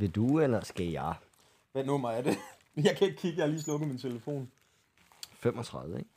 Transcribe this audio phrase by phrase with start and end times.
[0.00, 1.14] Vil du, eller skal jeg?
[1.72, 2.36] Hvad nummer er det?
[2.84, 4.50] Jeg kan ikke kigge, jeg har lige slukket min telefon.
[5.32, 6.10] 35, ikke?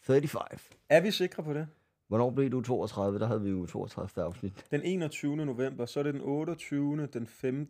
[0.00, 0.60] 35.
[0.88, 1.68] Er vi sikre på det?
[2.08, 3.18] Hvornår blev du 32?
[3.18, 4.66] Der havde vi jo 32 afsnit.
[4.70, 5.36] Den 21.
[5.36, 7.06] november, så er det den 28.
[7.06, 7.68] den 5.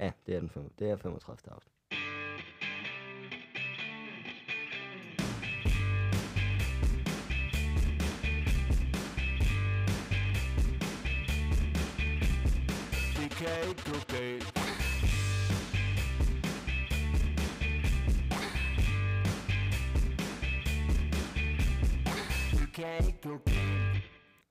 [0.00, 1.72] Ja, det er, den fem, det er 35 afsnit.
[13.74, 14.54] Galt.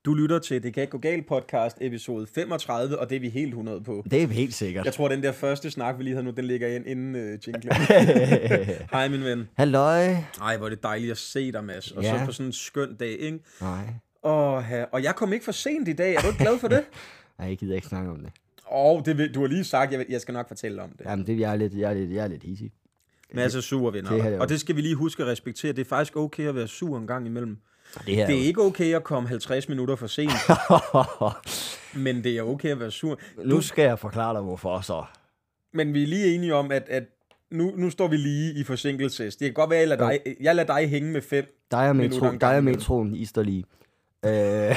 [0.06, 3.30] Du lytter til Det kan ikke gå galt podcast, episode 35, og det er vi
[3.30, 4.04] helt 100 på.
[4.12, 4.86] Det er helt sikkert.
[4.86, 7.22] Jeg tror, den der første snak, vi lige havde nu, den ligger ind inden uh,
[7.22, 7.74] jinglen.
[8.92, 9.50] Hej, min ven.
[9.58, 10.16] Halløj.
[10.42, 11.92] Ej, hvor er det dejligt at se dig, Mads.
[11.92, 12.20] Og Ja.
[12.20, 13.40] så på sådan en skøn dag, ikke?
[13.62, 13.86] Nej.
[14.24, 16.16] Og, og jeg kom ikke for sent i dag.
[16.16, 16.84] Er du ikke glad for det?
[17.40, 18.32] Nej, jeg gider ikke snakke om det.
[18.72, 21.06] Oh, det vil, du har lige sagt, jeg, jeg skal nok fortælle om det.
[21.06, 22.72] Jamen, det, jeg, er lidt, jeg, er lidt, jeg er lidt hissig.
[23.34, 24.12] Mads er sur, venner.
[24.12, 25.72] det og det skal vi lige huske at respektere.
[25.72, 27.58] Det er faktisk okay at være sur en gang imellem.
[28.06, 30.32] Det her Det er ikke okay at komme 50 minutter for sent,
[32.06, 33.20] men det er okay at være sur.
[33.46, 35.04] nu skal jeg forklare dig, hvorfor så.
[35.74, 37.04] Men vi er lige enige om, at, at
[37.52, 39.36] nu, nu står vi lige i forsinkelses.
[39.36, 41.46] Det kan godt være, at jeg lader dig, jeg lader dig hænge med fem.
[41.72, 42.64] Dig og, Minutter metro, og imellem.
[42.64, 43.64] metroen, I lige.
[44.26, 44.76] Øh,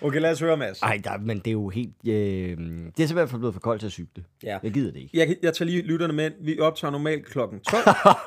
[0.02, 0.82] Okay, lad os høre, Mads.
[0.82, 1.94] ej, der, men det er jo helt...
[2.08, 2.56] Øh,
[2.96, 4.24] det er simpelthen blevet for koldt til at cykle.
[4.42, 4.58] Ja.
[4.62, 5.18] Jeg gider det ikke.
[5.18, 6.30] Jeg, jeg tager lige lytterne med.
[6.40, 7.82] Vi optager normalt klokken 12.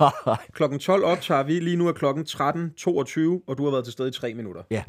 [0.57, 1.59] klokken 12 optager vi.
[1.59, 2.39] Lige nu er klokken 13.22,
[3.47, 4.63] og du har været til stede i 3 minutter.
[4.71, 4.83] Ja.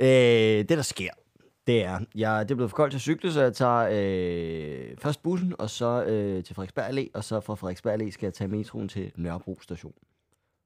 [0.00, 1.10] Øh, det, der sker,
[1.66, 4.96] det er, jeg, det er blevet for koldt til at cykle, så jeg tager øh,
[4.98, 8.34] først bussen, og så øh, til Frederiksberg Allé, og så fra Frederiksberg Allé skal jeg
[8.34, 9.92] tage metroen til Nørrebro station,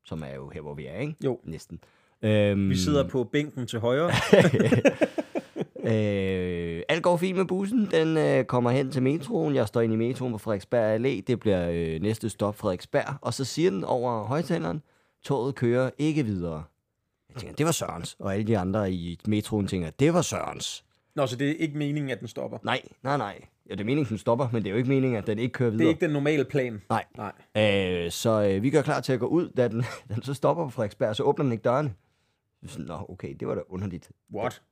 [0.04, 1.14] som er jo her, hvor vi er, ikke?
[1.24, 1.40] Jo.
[1.44, 1.80] Næsten.
[2.22, 4.10] Øhm, Vi sidder på bænken til højre.
[5.84, 7.88] Øh, alt går fint med bussen.
[7.90, 9.54] Den øh, kommer hen til metroen.
[9.54, 11.22] Jeg står inde i metroen på Frederiksberg Allé.
[11.26, 13.14] Det bliver øh, næste stop Frederiksberg.
[13.20, 14.82] Og så siger den over højtaleren,
[15.24, 16.64] toget kører ikke videre.
[17.34, 18.16] Jeg tænker, det var Sørens.
[18.18, 20.84] Og alle de andre i metroen tænker, det var Sørens.
[21.16, 22.58] Nå, så det er ikke meningen, at den stopper.
[22.62, 23.38] Nej, nej, nej.
[23.70, 25.52] Ja, det er meningen, den stopper, men det er jo ikke meningen, at den ikke
[25.52, 25.90] kører Det videre.
[25.90, 26.82] er ikke den normale plan.
[26.90, 27.04] Nej.
[27.16, 27.32] Nej.
[28.04, 29.84] Øh, så øh, vi gør klar til at gå ud, da den,
[30.14, 31.92] den så stopper på Frederiksberg, så åbner den ikke dørene.
[32.62, 34.10] Så sådan, Nå, okay, det var da underligt.
[34.34, 34.62] What?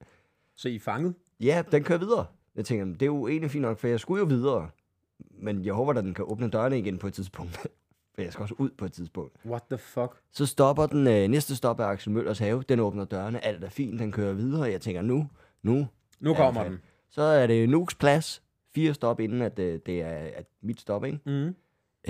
[0.54, 1.14] Så I er fanget?
[1.40, 2.26] Ja, den kører videre.
[2.56, 4.70] Jeg tænker, det er jo egentlig fint nok, for jeg skulle jo videre.
[5.18, 7.56] Men jeg håber, at den kan åbne dørene igen på et tidspunkt.
[8.14, 9.36] for jeg skal også ud på et tidspunkt.
[9.46, 10.20] What the fuck?
[10.32, 12.64] Så stopper den, øh, næste stop er Axel Møllers have.
[12.68, 14.62] Den åbner dørene, alt er fint, den kører videre.
[14.62, 15.28] Jeg tænker, nu,
[15.62, 15.86] nu.
[16.20, 16.78] Nu er kommer den.
[17.10, 18.42] Så er det Nuks plads.
[18.74, 21.18] Fire stop inden, at øh, det er at mit stop, ikke?
[21.26, 21.54] Mm.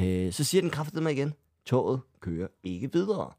[0.05, 3.33] Øh, så siger den kraftet mig igen, toget kører ikke videre.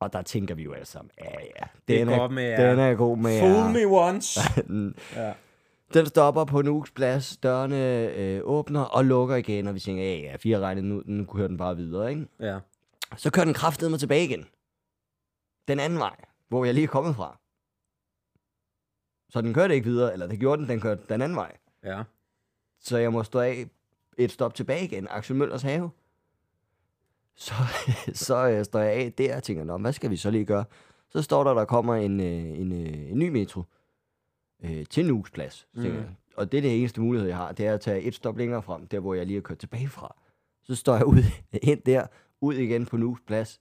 [0.00, 2.78] Og der tænker vi jo alle sammen, ja ja, Det er den godt med den
[2.78, 3.72] er god med Fool jer.
[3.72, 4.40] me once.
[4.68, 5.32] Den- ja.
[5.94, 10.16] Den stopper på Nuks plads, dørene øh, åbner og lukker igen, og vi tænker, ja
[10.16, 12.26] ja, fire regnet, nu, nu kører den bare videre, ikke?
[12.40, 12.58] ja.
[13.16, 14.46] Så kører den kraftet mig tilbage igen.
[15.68, 16.16] Den anden vej,
[16.48, 17.38] hvor jeg lige er kommet fra.
[19.30, 21.56] Så den kørte ikke videre, eller det gjorde den, den kørte den anden vej.
[21.84, 22.02] Ja.
[22.80, 23.66] Så jeg må stå af
[24.18, 25.90] et stop tilbage igen, Axel Møllers have.
[27.38, 27.54] Så,
[28.26, 30.64] så øh, står jeg af der og tænker, Nå, hvad skal vi så lige gøre?
[31.10, 33.62] Så står der, der kommer en, øh, en, øh, en ny metro
[34.64, 35.66] øh, til Nuks plads.
[35.84, 36.06] Jeg,
[36.36, 38.62] Og det er det eneste mulighed, jeg har, det er at tage et stop længere
[38.62, 40.16] frem, der hvor jeg lige har kørt tilbage fra.
[40.62, 41.22] Så står jeg ud,
[41.62, 42.06] ind der,
[42.40, 43.60] ud igen på Nuks plads.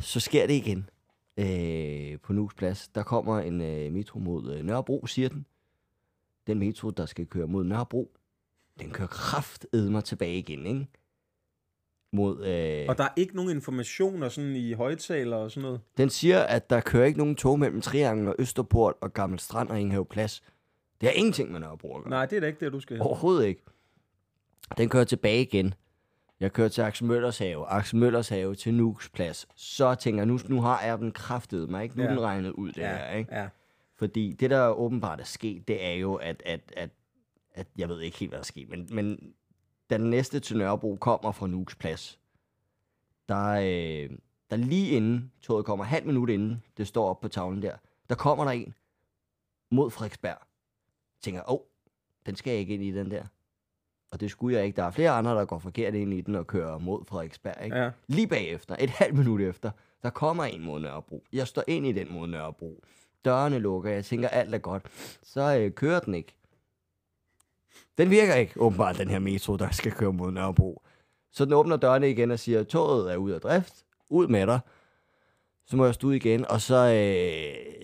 [0.00, 0.88] Så sker det igen
[1.36, 2.88] øh, på Nuks plads.
[2.88, 5.46] Der kommer en øh, metro mod øh, Nørrebro, siger den.
[6.46, 8.12] Den metro, der skal køre mod Nørrebro,
[8.80, 10.88] den kører kraftedmer tilbage igen, ikke?
[12.12, 15.80] Mod, øh, Og der er ikke nogen informationer sådan i højtaler og sådan noget.
[15.96, 19.68] den siger, at der kører ikke nogen tog mellem Triangel og Østerport og Gammel Strand
[19.68, 20.42] og Ingenhav Plads.
[21.00, 22.10] Det har ingenting med Nørrebro at gøre.
[22.10, 23.00] Nej, det er da ikke det, du skal.
[23.02, 23.62] Overhovedet ikke.
[24.78, 25.74] Den kører tilbage igen.
[26.40, 27.66] Jeg kører til Axel Møllers have.
[27.66, 29.46] Axel Møllers have til Nuks plads.
[29.56, 31.96] Så tænker jeg, nu, nu har jeg den kraftet mig, ikke?
[31.96, 32.12] Nu er Ja.
[32.12, 33.34] den regnet ud, det ja, her, ikke?
[33.34, 33.48] ja.
[33.98, 36.90] Fordi det, der åbenbart er sket, det er jo, at, at, at,
[37.54, 39.32] at jeg ved ikke helt, hvad der er sket, men, men
[39.90, 42.18] da den næste til Nørrebro kommer fra Nuks plads,
[43.28, 44.16] der, øh,
[44.50, 47.76] der lige inden toget kommer, halv minut inden det står op på tavlen der,
[48.08, 48.74] der kommer der en
[49.70, 50.38] mod Frederiksberg.
[50.40, 51.60] Jeg tænker, åh, oh,
[52.26, 53.24] den skal jeg ikke ind i, den der.
[54.10, 54.76] Og det skulle jeg ikke.
[54.76, 57.64] Der er flere andre, der går forkert ind i den og kører mod Frederiksberg.
[57.64, 57.76] Ikke?
[57.76, 57.90] ja.
[58.06, 59.70] Lige bagefter, et halvt minut efter,
[60.02, 61.24] der kommer en mod Nørrebro.
[61.32, 62.84] Jeg står ind i den mod Nørrebro.
[63.24, 64.82] Dørene lukker, jeg tænker, alt er godt.
[65.22, 66.34] Så øh, kører den ikke.
[67.98, 70.82] Den virker ikke, åbenbart, den her metro, der skal køre mod Nørrebro.
[71.32, 73.74] Så den åbner dørene igen og siger, toget er ude af drift.
[74.10, 74.60] Ud med dig.
[75.66, 76.76] Så må jeg stå ud igen, og så...
[76.76, 77.74] Øh,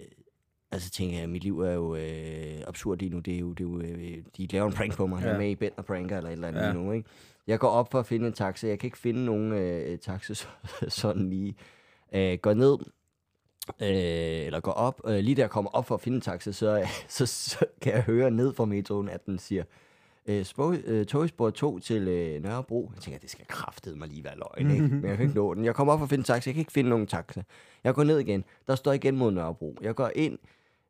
[0.72, 3.18] Altså tænker jeg, mit liv er jo øh, absurd lige nu.
[3.18, 5.20] Det er jo, det er jo øh, de laver en prank på mig.
[5.20, 5.26] Ja.
[5.26, 6.72] Jeg er med i Bent og Pranker eller et eller andet Ja.
[6.72, 7.08] nu, ikke?
[7.46, 8.68] Jeg går op for at finde en taxa.
[8.68, 10.46] Jeg kan ikke finde nogen øh, taxa så-
[10.88, 11.54] sådan lige.
[12.14, 12.78] Øh, går ned,
[13.82, 15.00] øh, eller går op.
[15.06, 17.92] Øh, lige da jeg kommer op for at finde en taxa, så, så, så kan
[17.92, 19.64] jeg høre ned fra metroen, at den siger,
[20.26, 22.90] øh, spor, øh, togspor 2 til øh, Nørrebro.
[22.94, 24.94] Jeg tænker, det skal kraftede mig lige være løgn, ikke?
[24.94, 25.64] Men jeg kan ikke nå den.
[25.64, 26.48] Jeg kommer op for at finde en taxa.
[26.48, 27.42] Jeg kan ikke finde nogen taxa.
[27.84, 28.44] Jeg går ned igen.
[28.66, 29.76] Der står igen mod Nørrebro.
[29.82, 30.38] Jeg går ind.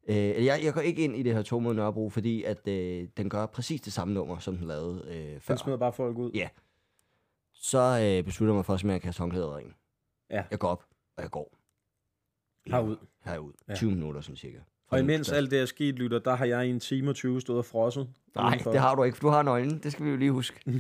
[0.09, 3.09] Øh, jeg, jeg går ikke ind i det her tog mod Nørrebro, fordi at øh,
[3.17, 5.55] den gør præcis det samme nummer, som den lavede øh, før.
[5.55, 6.31] Den smider bare folk ud.
[6.35, 6.49] Ja.
[7.55, 9.61] Så øh, beslutter jeg mig for, at jeg kan have håndklæder.
[10.31, 10.45] Ja.
[10.51, 10.85] Jeg går op,
[11.17, 11.56] og jeg går.
[12.71, 12.97] Herud.
[13.25, 13.53] Herud.
[13.69, 13.75] Ja.
[13.75, 14.59] 20 minutter, sådan cirka.
[14.89, 17.41] Og imens alt det er sket, lytter, der har jeg i en time og 20
[17.41, 18.09] stået og frosset.
[18.35, 18.71] Nej, udenfor.
[18.71, 19.79] det har du ikke, for du har nøglen.
[19.83, 20.61] Det skal vi jo lige huske.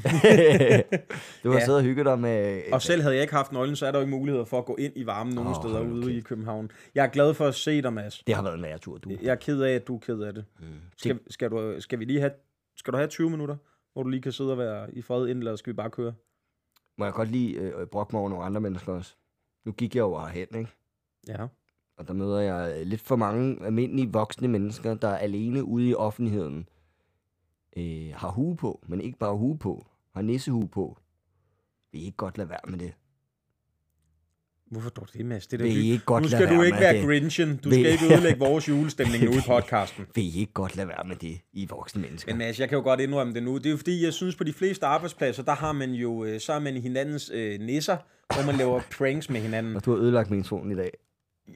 [1.44, 1.64] du har Ja.
[1.64, 2.62] siddet og hygget dig med...
[2.72, 4.64] Og selv havde jeg ikke haft nøglen, så er der jo ikke mulighed for at
[4.64, 6.20] gå ind i varmen nogen oh, steder nu ude i.
[6.20, 6.70] København.
[6.94, 8.22] Jeg er glad for at se dig, Mads.
[8.26, 9.10] Det har været en lærertur, du.
[9.22, 10.44] Jeg er ked af, at du er ked af det.
[10.58, 10.66] Mm.
[10.96, 12.32] Skal, skal, du, skal vi lige have,
[12.76, 13.56] skal du have 20 minutter,
[13.92, 16.14] hvor du lige kan sidde og være i fred inden, eller skal vi bare køre?
[16.98, 19.14] Må jeg godt lige øh, brokke mig over nogle andre mennesker også.
[19.64, 20.70] Nu gik jeg jo herhen, ikke?
[21.28, 21.46] Ja.
[21.96, 25.88] Og der møder jeg øh, lidt for mange almindelige voksne mennesker, der er alene ude
[25.88, 26.68] i offentligheden.
[27.76, 29.86] Øh, har hue på, men ikke bare hue på.
[30.14, 30.98] Har nissehue på.
[31.92, 32.92] Vil I ikke godt lade være med det?
[34.70, 35.46] Hvorfor dog det, Mads?
[35.46, 37.04] Det er da Vil I ikke godt nu skal du ikke være det?
[37.06, 37.56] Grinchen.
[37.56, 40.04] Du Vil- skal ikke ødelægge vores julestemning nu i podcasten.
[40.14, 42.32] Vil I ikke godt lade være med det, I voksne mennesker?
[42.32, 43.56] Men Mads, jeg kan jo godt indrømme det nu.
[43.58, 46.40] Det er jo fordi, jeg synes på de fleste arbejdspladser, der har man jo, øh,
[46.40, 47.96] så er man i hinandens øh, nisser,
[48.34, 49.76] hvor man laver pranks med hinanden.
[49.76, 50.90] Og du har ødelagt min telefon i dag.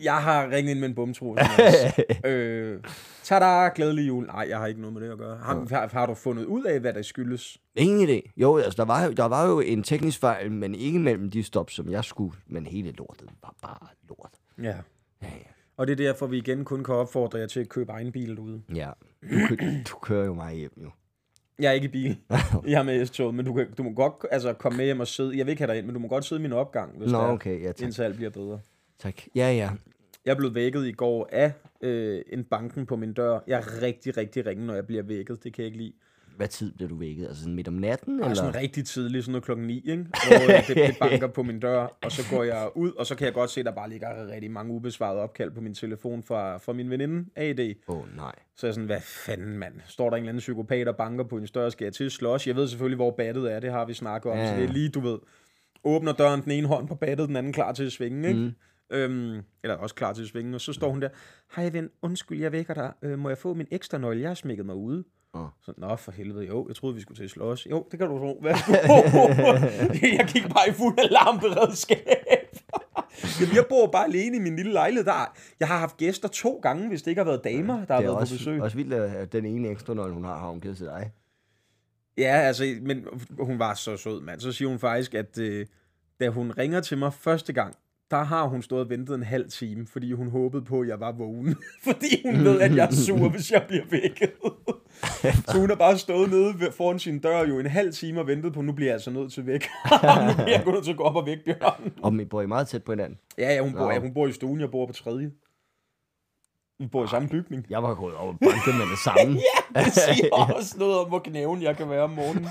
[0.03, 1.37] Jeg har ringet ind med en bumtro.
[2.25, 2.81] øh,
[3.23, 4.27] tada, glædelig jul.
[4.27, 5.37] Nej, jeg har ikke noget med det at gøre.
[5.37, 7.59] Har, har, har du fundet ud af, hvad der skyldes?
[7.77, 8.33] Ingen idé.
[8.37, 11.43] Jo, altså, der var, jo- der var jo en teknisk fejl, men ikke mellem de
[11.43, 12.37] stop, som jeg skulle.
[12.47, 14.33] Men hele lortet var bare lort.
[14.63, 14.77] Ja.
[15.23, 15.51] Ja, ja.
[15.77, 18.37] Og det er derfor, vi igen kun kan opfordre jer til at købe egen bil
[18.37, 18.63] derude.
[18.75, 18.91] ja.
[19.23, 19.57] Du, kø-
[19.91, 20.91] du kører jo mig hjem, jo.
[21.59, 22.17] Jeg er ikke i bil.
[22.69, 25.07] Jeg er med S-toget, men du, kan, du må godt altså, komme med hjem og
[25.07, 25.39] sidde.
[25.39, 27.13] Jeg vil ikke have dig ind, men du må godt sidde i min opgang, hvis
[27.13, 27.63] Nå, det er, okay.
[27.63, 27.83] Ja, tak.
[27.85, 28.59] indtil alt bliver bedre.
[29.01, 29.15] Tak.
[29.35, 29.71] Ja, ja.
[30.25, 33.39] Jeg blev vækket i går af øh, en banken på min dør.
[33.47, 35.45] Jeg er rigtig, rigtig ringe, når jeg bliver vækket.
[35.45, 35.93] Det kan jeg ikke lide.
[36.37, 37.27] Hvad tid blev du vækket?
[37.27, 38.35] Altså sådan midt om natten, eller?
[38.35, 40.03] sådan rigtig tidligt, sådan noget klokken 9, ikke?
[40.29, 43.15] hvor øh, det, det banker på min dør, og så går jeg ud, og så
[43.15, 46.23] kan jeg godt se, at der bare ligger rigtig mange ubesvarede opkald på min telefon
[46.23, 47.75] fra, fra min veninde, AD.
[47.89, 48.35] Åh, oh, nej.
[48.57, 49.75] Så er jeg sådan, hvad fanden, mand?
[49.87, 52.47] Står der en eller anden psykopat og banker på en større skal jeg til slås?
[52.47, 54.51] Jeg ved selvfølgelig, hvor battet er, det har vi snakket om, ja.
[54.51, 55.19] Så det er lige, du ved,
[55.85, 58.41] åbner døren den ene hånd på battet, den anden klar til at svinge, ikke?
[58.41, 58.53] Mm.
[58.91, 61.09] Øhm, eller også klar til at svinge, og så står hun der,
[61.57, 64.35] hej ven, undskyld, jeg vækker dig, øh, må jeg få min ekstra nøgle, jeg har
[64.35, 65.05] smækket mig ude.
[65.35, 65.47] Åh.
[65.63, 67.67] Så, nå, for helvede, jo, jeg troede, vi skulle til at slås.
[67.71, 68.45] Jo, det kan du tro.
[70.19, 71.99] Jeg gik bare i fuld alarmberedskab.
[73.41, 75.05] Jamen, jeg bor bare alene i min lille lejlighed.
[75.05, 77.95] Der er, jeg har haft gæster to gange, hvis det ikke har været damer, der
[77.95, 78.63] har Det er været også, på besøg.
[78.63, 81.13] også vildt, at den ene ekstra nøgle, hun har, har hun givet til dig.
[82.19, 83.05] Ja, altså, men
[83.41, 84.41] hun var så sød, mand.
[84.41, 85.67] Så siger hun faktisk, at øh,
[86.21, 87.75] da hun ringer til mig første gang,
[88.11, 91.01] der har hun stået og ventet en halv time, fordi hun håbede på, at jeg
[91.01, 91.57] var vågen.
[91.89, 94.33] fordi hun ved, at jeg er sur, hvis jeg bliver vækket.
[95.49, 98.53] så hun har bare stået nede foran sin dør jo en halv time og ventet
[98.53, 99.69] på, nu bliver jeg altså nødt til væk.
[100.29, 101.93] nu bliver jeg nødt til at gå op og væk, Bjørn.
[102.03, 103.19] Og I bor I meget tæt på hinanden.
[103.39, 105.31] Ja, ja, hun bor, ja, hun bor i stuen, jeg bor på tredje.
[106.79, 107.67] Vi bor i samme bygning.
[107.71, 109.39] Jeg var gået over banket med det samme.
[109.77, 112.47] ja, det siger også noget om, hvor knæven jeg kan være om morgenen.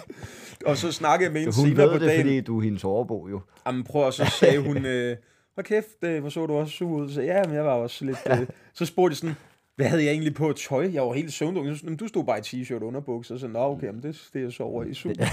[0.65, 2.21] Og så snakkede jeg med hende Hun senere på ved det, dagen.
[2.21, 3.41] fordi du er hendes overbo, jo.
[3.67, 5.17] Jamen prøv, og så sagde hun, øh,
[5.59, 7.09] hvor kæft, øh, hvor så du også sur ud.
[7.11, 8.17] Så ja, men jeg var også lidt...
[8.31, 8.47] Øh.
[8.73, 9.35] Så spurgte de sådan,
[9.75, 10.89] hvad havde jeg egentlig på tøj?
[10.93, 11.75] Jeg var helt søvndunken.
[11.77, 13.37] Så, "Jamen, du stod bare i t-shirt og underbukser.
[13.37, 15.25] Så nå, okay, men det, det er så over i super.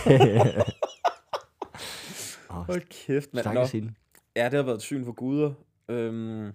[2.67, 3.47] Hold kæft, mand.
[3.47, 3.61] Nå.
[4.37, 5.53] Ja, det har været et syn for guder.
[5.89, 6.53] Øhm,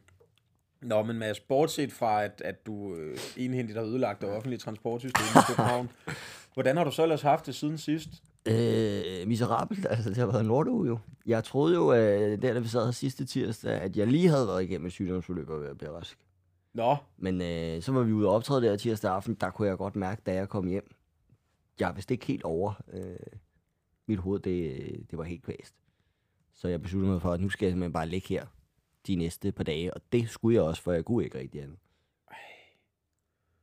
[0.81, 5.25] nå, men Mads, bortset fra, at, at du øh, enhændigt har ødelagt det offentlige transportsystem
[5.35, 5.89] i København,
[6.53, 8.09] hvordan har du så ellers haft det siden sidst?
[8.47, 9.85] Øh, miserabelt.
[9.89, 10.99] Altså, det har været en lorteuge jo.
[11.25, 14.47] Jeg troede jo, at der, da vi sad her sidste tirsdag, at jeg lige havde
[14.47, 16.17] været igennem et sygdomsforløb og været blive rask.
[16.73, 19.35] Nå, Men øh, så var vi ude og optræde der tirsdag aften.
[19.35, 20.95] Der kunne jeg godt mærke, da jeg kom hjem.
[21.79, 22.73] Jeg er vist ikke helt over.
[22.93, 23.15] Øh,
[24.07, 25.75] mit hoved, det, det var helt kvæst.
[26.53, 28.45] Så jeg besluttede mig for, at nu skal jeg simpelthen bare ligge her
[29.07, 29.93] de næste par dage.
[29.93, 31.77] Og det skulle jeg også, for jeg kunne ikke rigtig andet.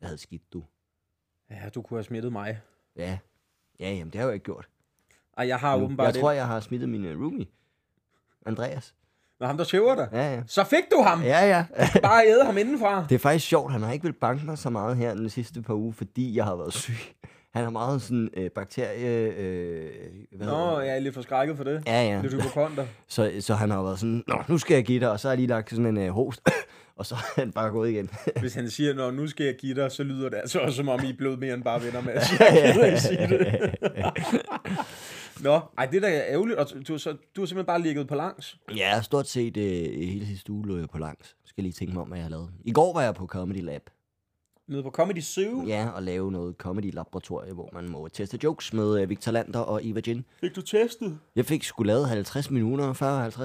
[0.01, 0.65] Jeg havde skidt, du.
[1.51, 2.61] ja, du kunne have smittet mig.
[2.97, 3.19] Ja.
[3.81, 4.69] Ja, jamen det har jeg jo ikke gjort.
[5.39, 5.85] Ej, jeg har Nu.
[5.85, 6.21] åbenbart Jeg det.
[6.21, 7.47] tror, jeg har smittet min øh, roomie.
[8.47, 8.95] Andreas.
[9.41, 10.09] Nå, ham der tæver dig.
[10.13, 10.43] Ja, ja.
[10.47, 11.23] Så fik du ham.
[11.23, 11.65] Ja, ja.
[12.03, 13.07] Bare æde ham indenfra.
[13.09, 15.63] Det er faktisk sjovt, han har ikke vil banke mig så meget her den sidste
[15.63, 16.95] par uger, fordi jeg har været syg.
[17.55, 19.33] Han er meget sådan øh, bakterie...
[19.37, 19.91] Øh,
[20.37, 21.83] hvad Nå, jeg er lidt forskrækket for det.
[21.87, 22.21] Ja, ja.
[22.23, 22.87] Lidt hypokonter.
[23.09, 25.33] Så, så han har været sådan, Nå, nu skal jeg give dig, og så har
[25.33, 26.41] jeg lige lagt sådan en øh, host.
[26.99, 28.11] Og så er han bare gået igen.
[28.41, 30.89] Hvis han siger, når nu skal jeg give dig, så lyder det altså også, som
[30.89, 32.13] om I er blevet mere end bare venner med.
[32.13, 32.33] Altså,
[32.65, 33.75] jeg kan ikke sige det.
[35.41, 36.59] Nå, ej, det der er ærgerligt.
[36.59, 38.57] Og du, så, du har simpelthen bare ligget på langs.
[38.77, 39.63] ja, stort set øh,
[40.09, 41.37] hele sidste uge lå jeg på langs.
[41.45, 42.51] Skal lige tænke mig om, hvad jeg har lavet.
[42.65, 43.83] I går var jeg på Comedy Lab.
[44.69, 45.63] Nede på Comedy Zoo.
[45.67, 49.81] Ja, og lave noget comedy-laboratorie, hvor man må teste jokes med øh, Victor Lander og
[49.87, 50.25] Eva Jin.
[50.41, 51.19] Fik du testet?
[51.37, 52.93] Jeg fik sgu lavet 50 minutter,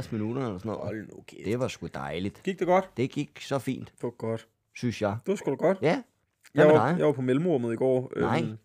[0.04, 0.84] 40-50 minutter eller sådan noget.
[0.86, 1.46] Hold nu kæft.
[1.46, 2.44] Det var sgu dejligt.
[2.44, 2.90] Gik det godt?
[2.98, 4.48] Det gik så fint, Det var godt.
[4.76, 5.18] synes jeg.
[5.26, 5.78] Det var sgu da godt.
[5.82, 6.04] Ja, Jeg
[6.54, 6.98] hvad med var, dig?
[7.00, 8.12] jeg var på mellemrummet i går.
[8.20, 8.42] Nej.
[8.42, 8.58] Øhm,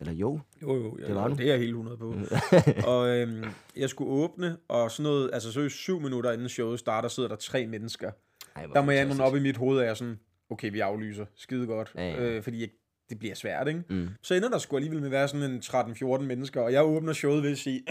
[0.00, 0.40] Eller jo.
[0.62, 1.34] Jo, jo, ja, Det var du.
[1.34, 2.14] det er jeg helt 100 på.
[2.90, 3.44] og øhm,
[3.76, 7.36] jeg skulle åbne, og sådan noget, altså så syv minutter inden showet starter, sidder der
[7.36, 8.10] tre mennesker.
[8.56, 10.18] Ej, Der må jeg indrømme op i mit hoved, at jeg er sådan,
[10.50, 12.20] okay, vi aflyser, skide godt, Ja, ja.
[12.20, 12.68] Øh, fordi jeg,
[13.10, 13.82] det bliver svært, ikke?
[13.88, 14.08] Mm.
[14.22, 17.12] Så ender der sgu alligevel med at være sådan en 13-14 mennesker, og jeg åbner
[17.12, 17.82] showet ved at sige,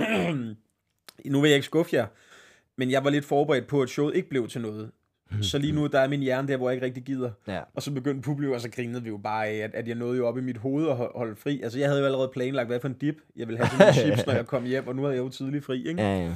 [1.25, 2.07] nu vil jeg ikke skuffe jer,
[2.77, 4.91] men jeg var lidt forberedt på, at showet ikke blev til noget.
[5.41, 7.31] Så lige nu, der er min hjerne der, hvor jeg ikke rigtig gider.
[7.47, 7.61] Ja.
[7.73, 10.17] Og så begyndte publikum, og så grinede vi jo bare af, at, at jeg nåede
[10.17, 11.61] jo op i mit hoved og holde fri.
[11.61, 13.93] Altså, jeg havde jo allerede planlagt, hvad for en dip jeg ville have til mine
[14.15, 16.01] chips, når jeg kom hjem, og nu er jeg jo tidlig fri, ikke?
[16.01, 16.33] Ja, ja.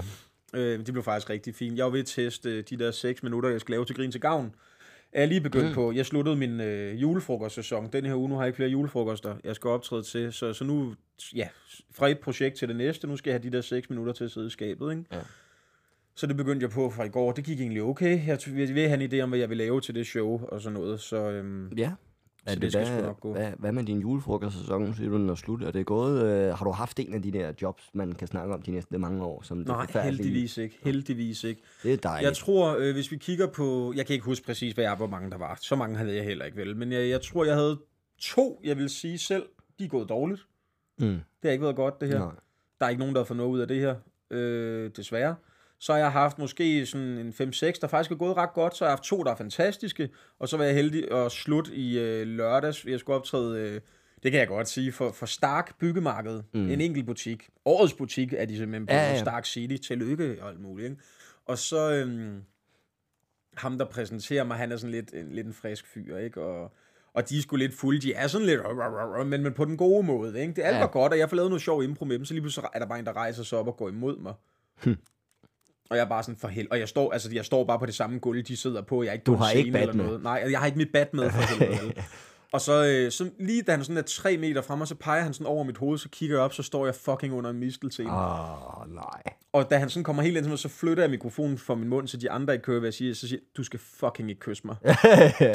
[0.54, 1.78] Øh, det blev faktisk rigtig fint.
[1.78, 4.12] Jeg var ved at teste øh, de der 6 minutter, jeg skal lave til Grin
[4.12, 4.56] til Gavn.
[5.14, 5.74] Er jeg lige begyndt mm.
[5.74, 5.92] på.
[5.92, 7.90] Jeg sluttede min øh, julefrokostsæson.
[7.94, 10.34] Den her uge, nu har jeg ikke flere julefrokoster, jeg skal optræde til.
[10.34, 10.96] Så, så nu,
[11.36, 11.48] ja,
[11.92, 14.24] fra et projekt til det næste, nu skal jeg have de der 6 minutter til
[14.24, 15.04] at sidde i skabet, ikke?
[15.12, 15.20] Ja.
[16.16, 17.32] Så det begyndte jeg på fra i går.
[17.32, 18.28] Det gik egentlig okay.
[18.28, 20.62] Jeg vil vil have en idé om, hvad jeg vil lave til det show og
[20.62, 21.00] sådan noget.
[21.00, 21.92] Så øhm, ja.
[22.48, 23.32] Så det, det skal hvad, nok gå.
[23.32, 25.64] Hvad, hvad med din julefrokostsæson, siger du, den er slut?
[25.64, 26.24] Er det gået?
[26.24, 28.98] Øh, har du haft en af de der jobs, man kan snakke om de næste
[28.98, 29.42] mange år?
[29.42, 30.24] Som det nej, forfærdelige?
[30.24, 30.80] heldigvis ikke.
[30.84, 31.62] Heldigvis ikke.
[31.84, 32.28] Det er dejligt.
[32.28, 33.94] Jeg tror, øh, hvis vi kigger på...
[33.96, 35.58] Jeg kan ikke huske præcis, hvad jeg, hvor mange der var.
[35.62, 36.78] Så mange havde jeg heller ikke vel.
[36.78, 37.80] Men jeg, jeg tror, jeg havde
[38.20, 39.46] to, jeg vil sige selv.
[39.80, 40.48] De er gået dårligt.
[41.00, 41.06] Mm.
[41.08, 42.20] Det har ikke været godt, det her.
[42.20, 42.32] Nej.
[42.80, 43.96] Der er ikke nogen, der har fået noget ud af det her.
[44.32, 45.36] Øh, desværre.
[45.82, 48.78] Så har jeg haft måske sådan en 5-6, der faktisk er gået ret godt.
[48.78, 50.10] Så har jeg haft to, der er fantastiske.
[50.40, 52.86] Og så var jeg heldig at slutte i øh, lørdags.
[52.86, 53.82] Jeg skulle optræde, øh,
[54.24, 56.42] det kan jeg godt sige, for, for Stark Byggemarked.
[56.54, 56.70] Mm.
[56.70, 57.50] En enkelt butik.
[57.66, 59.20] Årets butik er de simpelthen på Ja, ja.
[59.20, 59.88] Stark City.
[59.88, 60.90] Tillykke og alt muligt.
[60.90, 61.02] Ikke?
[61.46, 62.42] Og så øhm,
[63.58, 66.42] ham, der præsenterer mig, han er sådan lidt en, lidt en frisk fyr, ikke?
[66.42, 66.72] Og,
[67.14, 68.02] og de er sgu lidt fulde.
[68.02, 68.62] De er sådan lidt,
[69.28, 70.54] men, men på den gode måde, ikke?
[70.54, 70.82] Det er alt Ja.
[70.82, 70.88] ja.
[70.88, 72.86] godt, og jeg får lavet noget sjov impro med dem, så lige pludselig er der
[72.86, 74.34] bare en, der rejser sig op og går imod mig.
[75.92, 76.68] Og jeg er bare sådan for held.
[76.72, 79.04] Og jeg står, altså, jeg står bare på det samme gulv, de sidder på.
[79.04, 80.06] Jeg er ikke Du på har ikke bat eller med.
[80.06, 80.24] noget.
[80.24, 81.94] Nej, jeg har ikke mit bat med for helvede.
[82.54, 85.22] Og så, øh, så lige da han sådan er tre meter frem, og så peger
[85.24, 87.60] han sådan over mit hoved, så kigger jeg op, så står jeg fucking under en
[87.60, 88.08] mistelten.
[88.08, 89.22] Åh, oh, nej.
[89.54, 91.88] Og da han sådan kommer helt ind til mig, så flytter jeg mikrofonen fra min
[91.90, 93.14] mund, så de andre ikke kører, hvad jeg siger.
[93.16, 94.76] Så siger du skal fucking ikke kysse mig.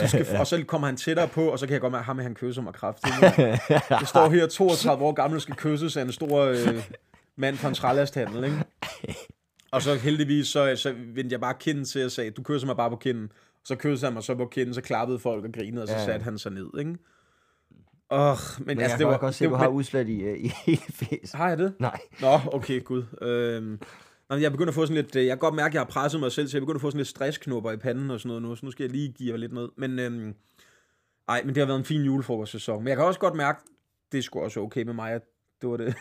[0.00, 2.06] Du skal, og så kommer han tættere på, og så kan jeg godt mærke, at
[2.06, 3.14] ham han kysser mig kraftigt.
[3.90, 6.82] Jeg står her 32 år gammel skal kysses af en stor øh,
[7.36, 8.56] mand fra en trælasthandel, ikke?
[9.76, 12.76] Og så heldigvis, så, så vendte jeg bare kinden til og sagde, du kysser mig
[12.76, 13.32] bare på kinden.
[13.64, 16.04] Så kyssede han mig så på kinden, så klappede folk og grinede, og så Ja.
[16.04, 16.96] satte han sig ned, ikke?
[18.10, 19.18] Åh, men, Men altså, jeg det kan var...
[19.18, 21.32] godt se, det, du har men- udslæt i, øh, i hele fæs.
[21.32, 21.74] Har jeg det?
[21.80, 21.98] Nej.
[22.20, 23.04] Nå, okay, gud.
[23.22, 23.78] Øhm, nej,
[24.30, 25.16] men jeg begynder at få sådan lidt...
[25.16, 26.80] øh, Jeg kan godt mærke, at jeg har presset mig selv, så jeg begynder at
[26.80, 29.12] få sådan lidt stressknopper i panden og sådan noget nu, så nu skal jeg lige
[29.12, 29.70] give lidt noget.
[29.76, 30.34] Men, øhm,
[31.28, 32.78] ej, men det har været en fin julefrokostsæson.
[32.82, 33.60] Men jeg kan også godt mærke,
[34.12, 35.22] det er sgu også okay med mig, at
[35.60, 35.94] det var det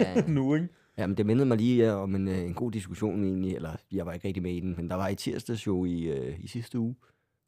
[0.00, 0.68] Ja, nu, ikke?
[0.98, 4.06] Jamen, det mindede mig lige øh, om en, øh, en god diskussion egentlig, eller jeg
[4.06, 6.46] var ikke rigtig med i den, men der var i tirsdags jo i, øh, i
[6.46, 6.94] sidste uge.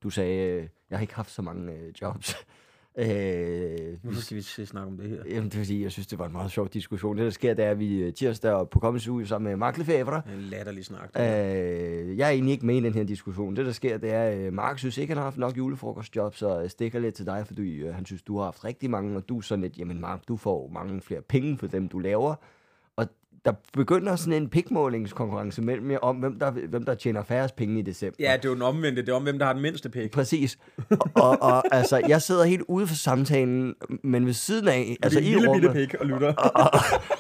[0.03, 2.35] Du sagde, øh, jeg har ikke haft så mange øh, jobs.
[2.99, 5.23] øh, Hvorfor skal vi til snakke om det her?
[5.27, 7.17] Jamen, det vil sige, jeg synes, det var en meget sjov diskussion.
[7.17, 9.57] Det, der sker, det er, at vi øh, tirsdag og på Comedy Zoo sammen med
[9.57, 10.23] Mark Lefebvre.
[10.35, 11.11] En latterlig snak.
[11.17, 13.57] Øh, jeg er egentlig ikke med i den her diskussion.
[13.57, 16.69] Det, der sker, det er, at Mark synes ikke, han har haft nok julefrokostjob, så
[16.69, 19.37] stikker lidt til dig, fordi øh, han synes, du har haft rigtig mange, og du
[19.39, 22.35] er sådan lidt, jamen Mark, du får mange flere penge for dem, du laver.
[23.47, 27.57] Og der begynder sådan en pikmålingskonkurrence mellem jer om, hvem der, hvem der tjener færrest
[27.57, 28.17] penge i december.
[28.21, 29.03] Ja, det er jo den omvendte.
[29.03, 30.11] Det er om, hvem der har den mindste pik.
[30.11, 30.59] Præcis.
[30.91, 35.19] Og, og, og altså, jeg sidder helt ude for samtalen, men ved siden af, altså
[35.21, 36.33] det er i lille bitte rummet, pik og lytter.
[36.35, 36.71] og,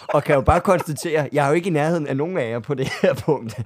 [0.08, 2.58] og kan jo bare konstatere, jeg er jo ikke i nærheden af nogen af jer
[2.58, 3.56] på det her punkt.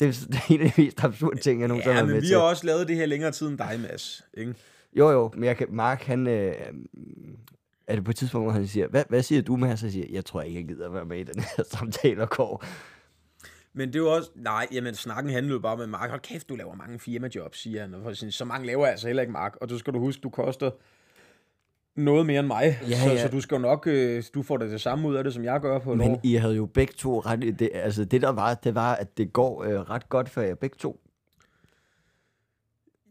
[0.00, 2.12] Det er det er en af de mest absurde ting, jeg nogensinde har Ja, men
[2.14, 2.36] med vi til.
[2.36, 4.22] har også lavet det her længere tid end dig, Mads.
[4.34, 4.54] Ikke?
[4.96, 6.26] Jo, jo, men jeg kan, Mark, han...
[6.26, 6.52] Øh,
[7.90, 9.82] er det på et tidspunkt, hvor han siger, hvad, hvad siger du, Mads?
[9.82, 12.64] Jeg siger, jeg tror ikke, jeg gider være med i den her samtale og går.
[13.72, 14.30] Men det er også...
[14.34, 16.10] Nej, jamen snakken handler jo bare med Mark.
[16.10, 17.94] Hold kæft, du laver mange firmajobs, siger han.
[17.94, 19.56] Og for sådan, så mange laver jeg altså heller ikke, Mark.
[19.60, 20.70] Og du skal du huske, du koster
[21.96, 22.78] noget mere end mig.
[22.88, 23.22] Ja, så, ja.
[23.22, 23.86] så du skal jo nok...
[23.86, 26.10] Øh, du får det det samme ud af det, som jeg gør på et Men
[26.10, 26.20] år.
[26.22, 27.58] I havde jo begge to ret...
[27.58, 30.54] Det, altså, det der var, det var, at det går øh, ret godt for jer
[30.54, 31.00] begge to.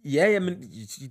[0.05, 0.53] Ja, jamen,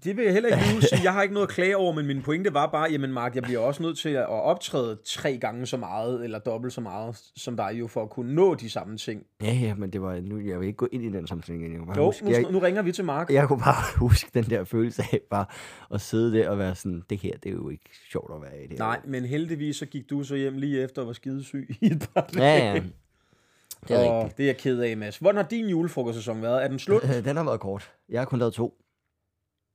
[0.04, 1.02] det vil jeg heller ikke nu sige.
[1.02, 3.42] Jeg har ikke noget at klage over, men min pointe var bare, jamen Mark, jeg
[3.42, 7.56] bliver også nødt til at optræde tre gange så meget, eller dobbelt så meget, som
[7.56, 9.22] dig jo, for at kunne nå de samme ting.
[9.42, 11.72] Ja, ja, men det var, nu, jeg vil ikke gå ind i den sammenhæng igen.
[11.72, 13.30] Jeg, bare Jo, huske, nu, jeg, nu ringer vi til Mark.
[13.30, 15.46] jeg kunne bare huske den der følelse af bare
[15.94, 18.58] at sidde der og være sådan, det her, det er jo ikke sjovt at være
[18.58, 18.70] i det.
[18.70, 21.86] her." Nej, men heldigvis så gik du så hjem lige efter og var skidesyg i
[21.86, 22.44] et par dage.
[22.66, 22.82] Ja, ja.
[23.88, 24.38] Det er og rigtigt.
[24.38, 25.18] det er jeg ked af, Mads.
[25.18, 26.64] Hvordan har din julefrokostsæson været?
[26.64, 27.02] Er den slut?
[27.24, 27.92] Den har været kort.
[28.08, 28.80] Jeg har kun lavet to.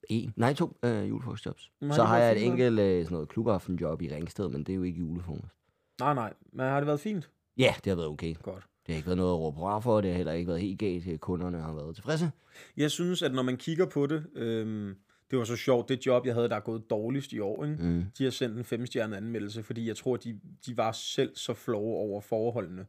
[0.09, 0.33] En.
[0.35, 1.71] Nej, to øh, julefrokostjobs.
[1.91, 4.83] Så har jeg et enkelt øh, sådan noget klubaftenjob i Ringsted, men det er jo
[4.83, 5.53] ikke julefrokost.
[5.99, 6.33] Nej, nej.
[6.53, 7.29] Men har det været fint?
[7.57, 8.35] Ja, det har været okay.
[8.41, 8.63] Godt.
[8.87, 10.79] Det har ikke været noget at råbe hurra for, det har heller ikke været helt
[10.79, 11.21] galt.
[11.21, 12.31] Kunderne har været tilfredse.
[12.77, 14.95] Jeg synes, at når man kigger på det, øhm,
[15.31, 17.77] det var så sjovt, det job, jeg havde, der er gået dårligst i år, ikke?
[17.83, 18.05] Mm.
[18.17, 21.97] de har sendt en femstjernet anmeldelse, fordi jeg tror, de, de var selv så flove
[21.97, 22.85] over forholdene.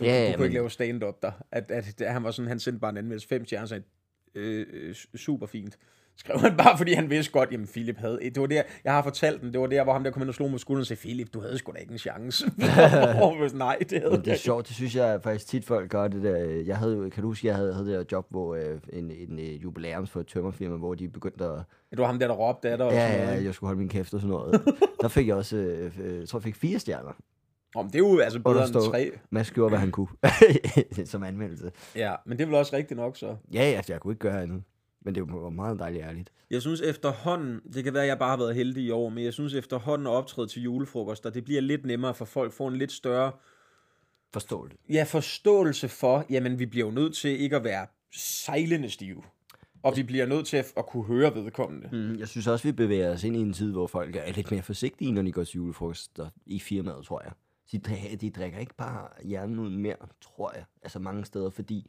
[0.00, 1.30] Du, Ja, du ja, kunne men- ikke lave stand-up der.
[1.52, 3.82] At, at, at, han var sådan, han sendte bare en anmeldelse, fem stjerner, sagde,
[4.34, 5.78] øh, øh, super fint.
[6.16, 9.02] Skrev han bare, fordi han vidste godt, jamen Philip havde, det var der, jeg har
[9.02, 10.86] fortalt den, det var der, hvor ham der kom ind og slog mig skulderen og
[10.86, 12.44] sagde, Philip, du havde sgu da ikke en chance.
[13.58, 16.22] Nej, det havde Men det er sjovt, det synes jeg faktisk tit folk gør det
[16.22, 16.36] der.
[16.66, 19.38] Jeg havde, kan du huske, jeg havde, havde det der job, hvor øh, en, en
[19.38, 21.62] øh, jubilæums for et tømmerfirma, hvor de begyndte at...
[21.90, 22.86] Det var ham der, der råbte af dig.
[22.86, 24.62] og Ja, ja, jeg skulle holde min kæft og sådan noget.
[25.00, 27.12] der fik jeg også, øh, øh, jeg tror jeg fik fire stjerner.
[27.74, 29.10] Om det er jo altså bedre end tre.
[29.30, 30.08] Mads gjorde, hvad han kunne.
[31.04, 31.72] Som anmeldelse.
[31.96, 33.36] Ja, men det er vel også rigtigt nok så.
[33.54, 34.62] Ja, ja, jeg kunne ikke gøre andet.
[35.04, 36.32] Men det var meget dejligt ærligt.
[36.50, 39.24] Jeg synes efterhånden, det kan være, at jeg bare har været heldig i år, men
[39.24, 42.76] jeg synes efterhånden at optræde til julefrokoster, det bliver lidt nemmere, for folk får en
[42.76, 43.32] lidt større
[44.32, 44.80] Forståeligt.
[44.88, 49.22] ja, forståelse for, jamen vi bliver jo nødt til ikke at være sejlende stive.
[49.82, 51.88] Og vi bliver nødt til at, at kunne høre vedkommende.
[51.92, 54.50] Mm, jeg synes også, vi bevæger os ind i en tid, hvor folk er lidt
[54.50, 57.32] mere forsigtige, når de går til julefrokoster i firmaet, tror jeg.
[57.72, 57.78] De,
[58.20, 60.64] de drikker ikke bare hjernen ud mere, tror jeg.
[60.82, 61.86] Altså mange steder, fordi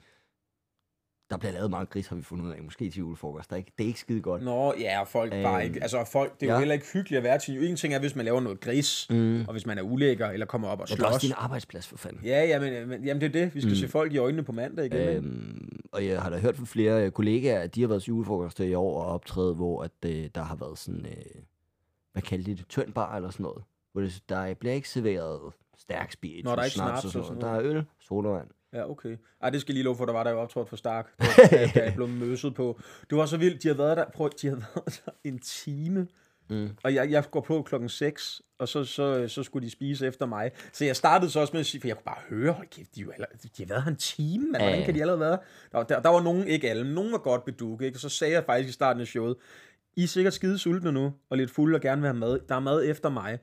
[1.29, 2.63] der bliver lavet meget gris, har vi fundet ud af.
[2.63, 3.49] Måske til julefrokost.
[3.49, 4.43] Der er ikke, det er ikke skide godt.
[4.43, 6.59] Nå, ja, og folk øhm, bare ikke, altså folk, det er jo ja.
[6.59, 7.69] heller ikke hyggeligt at være til.
[7.69, 9.41] En ting er, hvis man laver noget gris, Mm.
[9.45, 11.21] og hvis man er ulækker, eller kommer op og Men det er også slås.
[11.29, 12.25] din arbejdsplads, for fanden.
[12.25, 13.55] Ja, ja, men, men jamen, det er det.
[13.55, 13.75] Vi skal Mm.
[13.75, 15.07] se folk i øjnene på mandag igen.
[15.25, 18.11] Øhm, og jeg har da hørt fra flere øh, kollegaer, at de har været til
[18.11, 21.41] julefrokoster i år og optrædet, hvor at, øh, der har været sådan, øh,
[22.11, 23.63] hvad kalder de det, tynd bar eller sådan noget.
[23.91, 27.25] Hvor det, der bliver ikke serveret stærk spiritus, Nå, der er ikke snaps og og
[27.25, 27.41] sådan noget.
[27.41, 28.47] Der er øl, sodavand.
[28.73, 29.17] Ja, okay.
[29.41, 31.13] Ej, det skal lige love for, der var der jo optrådt for Stark.
[31.51, 32.79] Da jeg blev møsset på.
[33.09, 33.63] Det var så vildt.
[33.63, 36.07] De har været der, prøv, de har været der en time.
[36.49, 36.69] Mm.
[36.83, 40.25] Og jeg, jeg går på klokken 6, og så, så, så skulle de spise efter
[40.25, 40.51] mig.
[40.73, 42.95] Så jeg startede så også med at sige, for jeg kunne bare høre, hold kæft,
[42.95, 45.37] de, jo aller, de har været her en time, men hvordan kan de allerede være?
[45.71, 47.95] Der, der, der var nogen, ikke alle, nogen var godt bedukket, ikke?
[47.95, 49.35] Og så sagde jeg faktisk i starten af showet,
[49.95, 52.39] I er sikkert skide sultne nu, og lidt fulde og gerne vil have mad.
[52.49, 53.39] Der er mad efter mig.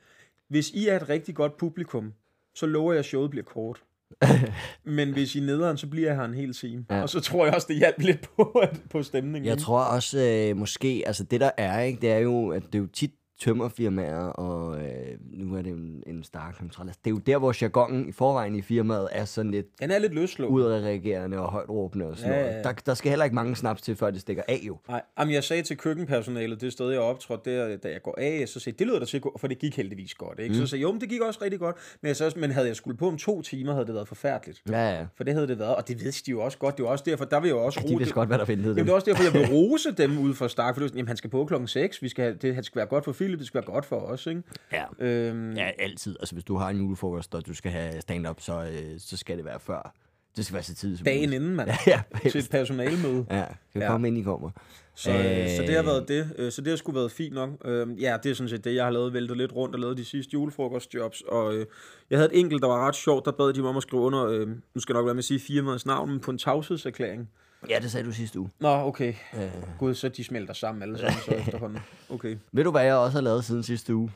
[0.49, 2.13] Hvis I er et rigtig godt publikum,
[2.55, 3.83] så lover jeg, at showet bliver kort.
[4.99, 6.85] Men hvis I er nederen, så bliver jeg her en hel time.
[6.91, 7.03] Ja.
[7.03, 9.49] Og så tror jeg også, det hjalp lidt på, på stemningen.
[9.49, 12.75] Jeg tror også, øh, måske, altså det der er, ikke, det er jo, at det
[12.75, 14.89] er jo tit tømmerfirmaer, og øh,
[15.33, 16.87] nu er det en, en stark kontrol.
[16.87, 19.91] Altså, det er jo der, hvor jargonen i forvejen i firmaet er sådan lidt Den
[19.91, 20.51] er lidt løsslået.
[20.51, 22.65] udadreagerende og højt råbende og sådan Ja, ja, ja, noget.
[22.65, 22.69] ja.
[22.69, 24.77] Der, der skal heller ikke mange snaps til, før det stikker af jo.
[24.89, 28.45] Nej, jamen jeg sagde til køkkenpersonalet, det sted jeg optrådte, der, da jeg går af,
[28.49, 30.39] så sagde det lyder da til, at gå- for det gik heldigvis godt.
[30.39, 30.55] Ikke?
[30.55, 30.61] Mm.
[30.61, 31.77] Så sagde jo, men det gik også rigtig godt.
[32.03, 34.63] Men, jeg sagde, men havde jeg skulle på om to timer, havde det været forfærdeligt.
[34.71, 35.07] Ja, ja.
[35.17, 36.77] For det havde det været, og det vidste de jo også godt.
[36.77, 38.45] Det var også derfor, der vil jeg jo også De rose- vidste godt, hvad der
[38.45, 40.93] ventede Jamen, det er også derfor, jeg vil rose dem ud fra Stark, for det
[40.93, 43.13] var jamen, han skal på klokken 6, vi skal det, han skal være godt for
[43.29, 44.43] Philip, det skal være godt for os, ikke?
[44.73, 44.85] Ja.
[44.99, 46.17] Øhm, ja, altid.
[46.21, 49.37] Altså, hvis du har en julefrokost, og du skal have stand-up, så, øh, så skal
[49.37, 49.95] det være før.
[50.37, 53.27] Det skal være så tidligt som dagen inden, mand, Ja, til et personalmøde.
[53.31, 53.45] ja.
[53.45, 53.81] Kan Ja.
[53.81, 53.91] ja.
[53.91, 54.51] komme ind, I kommer.
[54.95, 55.87] Så, øh, så det har Øh.
[55.87, 56.31] været det.
[56.39, 57.51] Øh, Så det har sgu været fint nok.
[57.65, 59.97] Øh, ja, det er sådan set det, jeg har lavet, væltet lidt rundt og lavet
[59.97, 61.21] de sidste julefrokostjobs.
[61.29, 61.67] Og øh,
[62.11, 64.03] jeg havde et enkelt, der var ret sjovt, der bad de mig om at skrive
[64.03, 66.39] under, øh, nu skal jeg nok være med at sige firmaets navn, men på en
[66.39, 67.31] tavshedserklæring.
[67.69, 68.51] Ja, det sagde du sidste uge.
[68.61, 69.15] Nå, okay.
[69.35, 69.51] Øh.
[69.79, 71.81] Gud, så de smelter sammen alle sammen så efterhånden.
[72.11, 72.37] Okay.
[72.53, 74.11] Ved du, hvad jeg også har lavet siden sidste uge?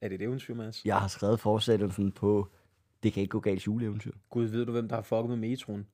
[0.00, 0.84] Er det et eventyr, Mads?
[0.84, 2.48] Jeg har skrevet forsættelsen på
[3.02, 4.12] Det kan ikke gå galt juleeventyr.
[4.30, 5.86] Gud, ved du, hvem der har fucket med metroen?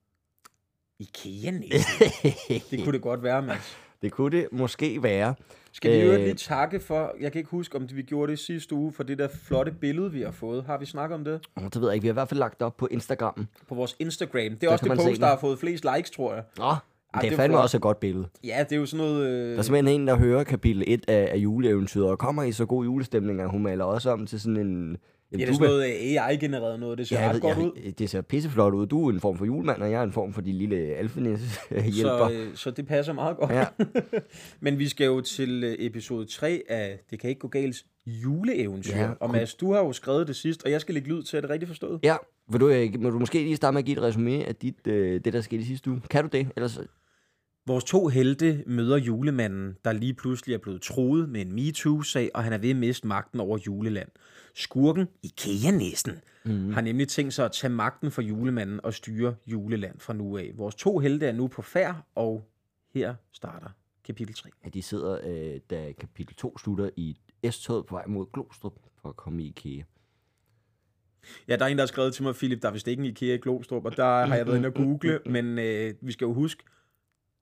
[0.98, 2.08] Ikea næsten.
[2.70, 3.78] Det kunne det godt være, Mads.
[4.02, 5.34] Det kunne det måske være.
[5.72, 6.18] Skal vi jo Øh.
[6.20, 9.18] lige takke for, jeg kan ikke huske, om vi gjorde det sidste uge, for det
[9.18, 10.64] der flotte billede, vi har fået.
[10.64, 11.40] Har vi snakket om det?
[11.56, 12.02] Åh, Det ved jeg ikke.
[12.02, 13.46] Vi har i hvert fald lagt det op på Instagram.
[13.68, 14.50] På vores Instagram.
[14.60, 16.42] Det er også kan det post, der har fået flest likes, tror jeg.
[16.58, 16.70] Nå,
[17.14, 18.28] det det er fandme også et godt billede.
[18.44, 19.26] Ja, det er jo sådan noget...
[19.26, 19.52] Øh...
[19.52, 22.66] Der er simpelthen en, der hører kapitel 1 af, af juleeventyret, og kommer i så
[22.66, 24.96] god julestemning, at hun maler også om til sådan en...
[25.32, 26.98] Ja, Jamen, det er sådan noget AI-genereret noget.
[26.98, 27.70] Det ser Ja, ja, ret ved, godt jeg, ud.
[27.84, 28.86] ved, det ser pisseflot ud.
[28.86, 31.40] Du er en form for julemand, og jeg er en form for de lille alfenes
[31.70, 32.28] hjælper.
[32.28, 33.50] Så, øh, så det passer meget godt.
[33.52, 33.64] Ja.
[34.60, 38.96] Men vi skal jo til øh, episode 3 af Det kan ikke gå galt juleeventyr.
[38.96, 41.22] Ja, Ja, og Mads, du har jo skrevet det sidst, og jeg skal lægge lyd
[41.22, 42.00] til, er det rigtigt forstået?
[42.02, 42.16] ja,
[42.50, 44.86] vil du, øh, må du måske lige starte med at give et resume af dit,
[44.86, 46.00] øh, det, der skete i sidste uge?
[46.10, 46.48] Kan du det?
[46.56, 46.78] Ellers,
[47.66, 52.44] Vores to helte møder julemanden, der lige pludselig er blevet troet med en MeToo-sag, og
[52.44, 54.08] han er ved at miste magten over juleland.
[54.54, 56.72] Skurken, IKEA-næsten, mm.
[56.72, 60.52] har nemlig tænkt sig at tage magten fra julemanden og styre juleland fra nu af.
[60.54, 62.48] Vores to helte er nu på færd, og
[62.94, 63.68] her starter
[64.04, 64.50] kapitel 3.
[64.64, 67.16] at de sidder, øh, da kapitel 2 slutter, i
[67.50, 69.82] S-toget på vej mod Glostrup for at komme i IKEA.
[71.48, 73.06] Ja, der er en, der har skrevet til mig, Philip, der er vist ikke en
[73.06, 76.24] IKEA i Glostrup, og der har jeg været inde og google, men øh, vi skal
[76.24, 76.64] jo huske,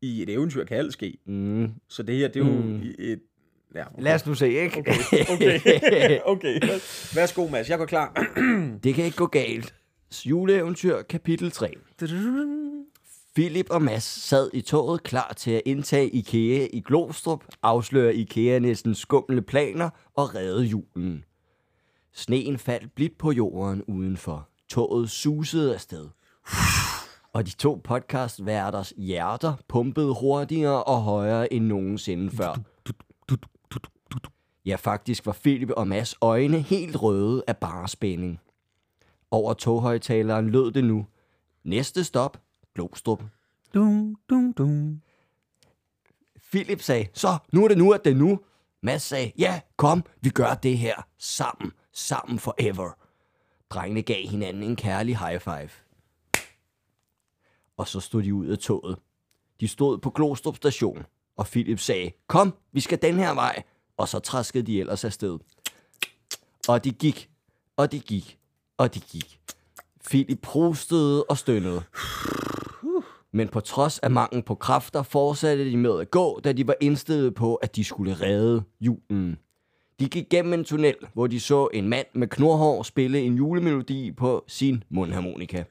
[0.04, 1.18] i et eventyr kan alt ske.
[1.26, 1.68] Mm.
[1.88, 2.82] Så det her, det er jo Mm.
[2.98, 3.20] et...
[3.74, 4.02] Ja, okay.
[4.02, 4.78] Lad os nu se, ikke?
[4.78, 6.60] Okay, okay, okay.
[7.14, 8.12] Værsgo, Mads, jeg går klar.
[8.84, 9.74] det kan ikke gå galt.
[10.26, 11.74] Juleeventyr, kapitel 3.
[13.34, 18.58] Philip og Mads sad i toget klar til at indtage IKEA i Glostrup, afsløre IKEA
[18.58, 21.24] næsten skumle planer og redde julen.
[22.12, 24.48] Sneen faldt blidt på jorden udenfor.
[24.68, 26.08] Toget susede afsted.
[27.34, 32.54] Og de to podcastværters hjerter pumpede hurtigere og højere end nogensinde før.
[34.66, 38.40] Ja, faktisk var Philip og Mads øjne helt røde af bare spænding.
[39.30, 41.06] Over toghøjtaleren lød det nu.
[41.64, 42.42] Næste stop,
[42.74, 43.22] Glostrup.
[43.74, 45.00] Dum, dum, dum.
[46.50, 48.40] Philip sagde, så nu er det nu, at det er nu.
[48.82, 51.72] Mads sagde, ja, kom, vi gør det her sammen.
[51.92, 52.90] Sammen forever.
[53.70, 55.83] Drengene gav hinanden en kærlig high five.
[57.76, 58.98] Og så stod de ud af toget.
[59.60, 61.02] De stod på Glostrup station,
[61.36, 63.62] og Philip sagde, kom, vi skal den her vej.
[63.96, 65.38] Og så traskede de ellers afsted.
[66.68, 67.30] Og de gik,
[67.76, 68.38] og de gik,
[68.78, 69.40] og de gik.
[70.04, 71.82] Philip prostede og stønnede.
[73.32, 76.74] Men på trods af mangel på kræfter fortsatte de med at gå, da de var
[76.80, 79.38] indstillet på, at de skulle redde julen.
[80.00, 84.12] De gik gennem en tunnel, hvor de så en mand med knorhår spille en julemelodi
[84.12, 85.64] på sin mundharmonika.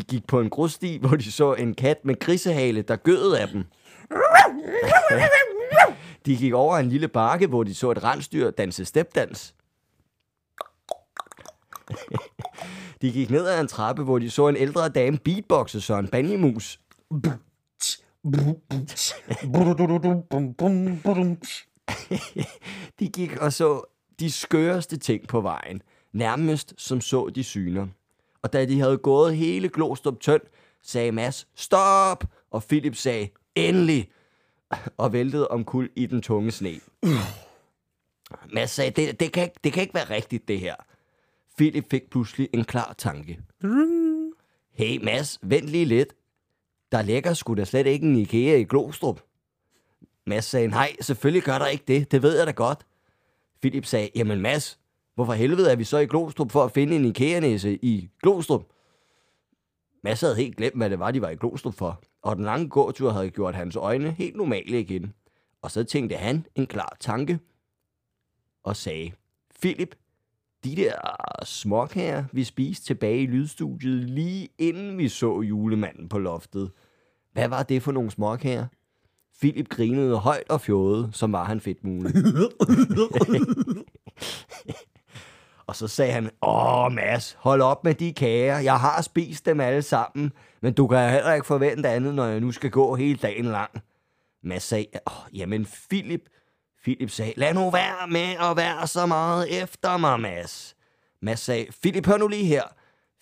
[0.00, 3.48] De gik på en grussti, hvor de så en kat med grisehale, der gød af
[3.48, 3.64] dem.
[6.26, 9.54] De gik over en lille bakke, hvor de så et rensdyr danse stepdans.
[13.02, 16.08] De gik ned ad en trappe, hvor de så en ældre dame beatboxe så en
[16.08, 16.80] banjemus.
[22.98, 23.82] De gik og så
[24.20, 25.82] de skøreste ting på vejen,
[26.12, 27.86] nærmest som så de syner.
[28.42, 30.42] Og da de havde gået hele Glostrup Tønd,
[30.82, 32.24] sagde Mads, stop!
[32.50, 34.10] Og Philip sagde, endelig!
[34.96, 36.80] Og væltede omkuld i den tunge sne.
[38.52, 40.74] Mads sagde, det, det, kan, ikke- det kan ikke være rigtigt, det her.
[41.56, 43.40] Philip fik pludselig en klar tanke.
[44.72, 46.14] Hey Mads, vent lige lidt.
[46.92, 49.20] Der ligger sgu da slet ikke en IKEA i Glostrup.
[50.26, 52.10] Mads sagde, nej, selvfølgelig gør der ikke det.
[52.12, 52.86] Det ved jeg da godt.
[53.60, 54.78] Philip sagde, jamen Mads,
[55.20, 58.62] hvorfor helvede er vi så i Glostrup for at finde en IKEA-næse i Glostrup?
[60.04, 62.02] Mads havde helt glemt, hvad det var, de var i Glostrup for.
[62.22, 65.14] Og den lange gåtur havde gjort hans øjne helt normale igen.
[65.62, 67.38] Og så tænkte han en klar tanke
[68.64, 69.12] og sagde,
[69.60, 69.94] Philip,
[70.64, 70.92] de der
[71.44, 76.70] småkager, vi spiste tilbage i lydstudiet, lige inden vi så julemanden på loftet.
[77.32, 78.66] Hvad var det for nogle småkager?
[79.40, 82.12] Philip grinede højt og fjode, som var han fedtmule.
[85.70, 88.58] og så sagde han, Åh, Mads, hold op med de kager.
[88.58, 92.40] Jeg har spist dem alle sammen, men du kan heller ikke forvente andet, når jeg
[92.40, 93.70] nu skal gå hele dagen lang.
[94.42, 96.20] Mads sagde, Åh, jamen Philip,
[96.82, 100.76] Philip sagde, lad nu være med at være så meget efter mig, Mads.
[101.22, 102.62] Mads sagde, Philip, hør nu lige her.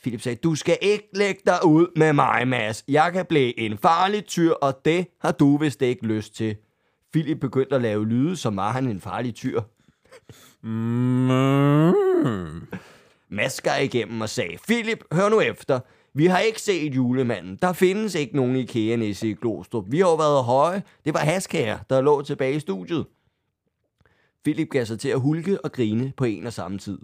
[0.03, 2.85] Philip sagde, du skal ikke lægge dig ud med mig, Mads.
[2.89, 6.57] Jeg kan blive en farlig tyr, og det har du vist ikke lyst til.
[7.13, 9.61] Philip begyndte at lave lyde, som var han en farlig tyr.
[10.63, 11.93] Mm.
[13.29, 15.81] Mads skar igennem og sagde, Philip, hør nu efter.
[16.15, 17.59] Vi har ikke set julemanden.
[17.63, 19.85] Der findes ikke nogen IKEA-nisse i Glostrup.
[19.89, 20.83] Vi har jo været høje.
[21.05, 23.07] Det var Haskær, der lå tilbage i studiet.
[24.45, 26.99] Philip gav sig til at hulke og grine på en og samme tid.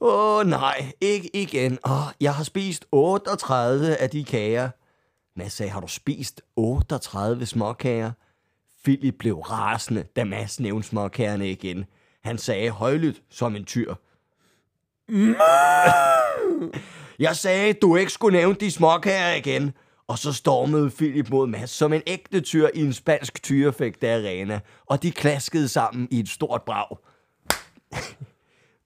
[0.00, 1.78] Åh oh, nej, ikke igen.
[1.84, 4.70] Åh, oh, jeg har spist 38 af de kager.
[5.36, 8.12] Mads sagde, har du spist 38 småkager?
[8.88, 11.84] Philip blev rasende, da Mads nævnte småkagerne igen.
[12.24, 13.94] Han sagde højlydt som en tyr.
[17.26, 19.72] Jeg sagde, du ikke skulle nævne de småkager igen.
[20.06, 24.60] Og så stormede Philip mod Mads som en ægte tyr i en spansk tyrefægte arena,
[24.86, 26.96] og de klaskede sammen i et stort brag.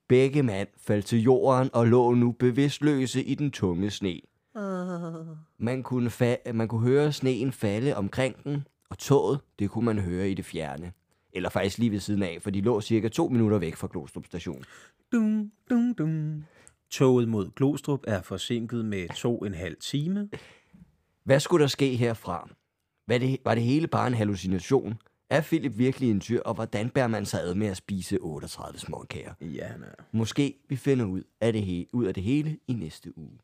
[0.08, 4.20] Begge mand faldt til jorden og lå nu bevidstløse i den tunge sne.
[5.58, 9.98] Man kunne, fa- man kunne høre sneen falde omkring den, og toget, det kunne man
[9.98, 10.92] høre i det fjerne.
[11.32, 14.26] Eller faktisk lige ved siden af, for de lå cirka to minutter væk fra Glostrup
[14.26, 14.64] station.
[15.12, 16.44] Dum, dum, dum.
[16.90, 20.28] Toget mod Glostrup er forsinket med to og en halv time.
[21.24, 22.48] Hvad skulle der ske herfra?
[23.08, 24.94] Var det, var det hele bare en hallucination?
[25.30, 28.78] Er Philip virkelig en tyr, og hvordan bærer man sig ad med at spise 38
[28.78, 29.34] småkager?
[29.40, 29.94] Ja, han er.
[30.12, 33.38] Måske vi finder ud af det, he- ud af det hele i næste uge.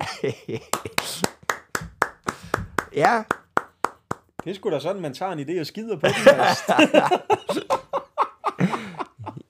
[3.02, 3.22] ja,
[4.44, 6.14] Det er sgu da sådan, man tager en idé og skider på den.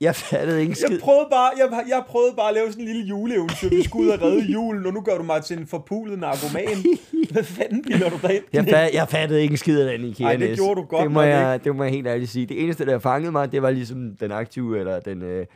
[0.00, 0.90] Jeg fattede ikke skid.
[0.90, 3.68] Jeg prøvede bare, jeg, jeg prøvede bare at lave sådan en lille juleeventyr.
[3.68, 6.85] Vi skulle ud og redde julen, og nu gør du mig til en forpulet narkoman.
[7.33, 8.44] Hvad fanden bilder du dig ind?
[8.53, 11.03] Jeg, fa- jeg fattede ikke en skid af den IKEA Ej, det gjorde du godt
[11.03, 12.46] det må, jeg, det må jeg helt ærligt sige.
[12.46, 15.46] Det eneste, der fangede mig, det var ligesom den aktive, eller den øh,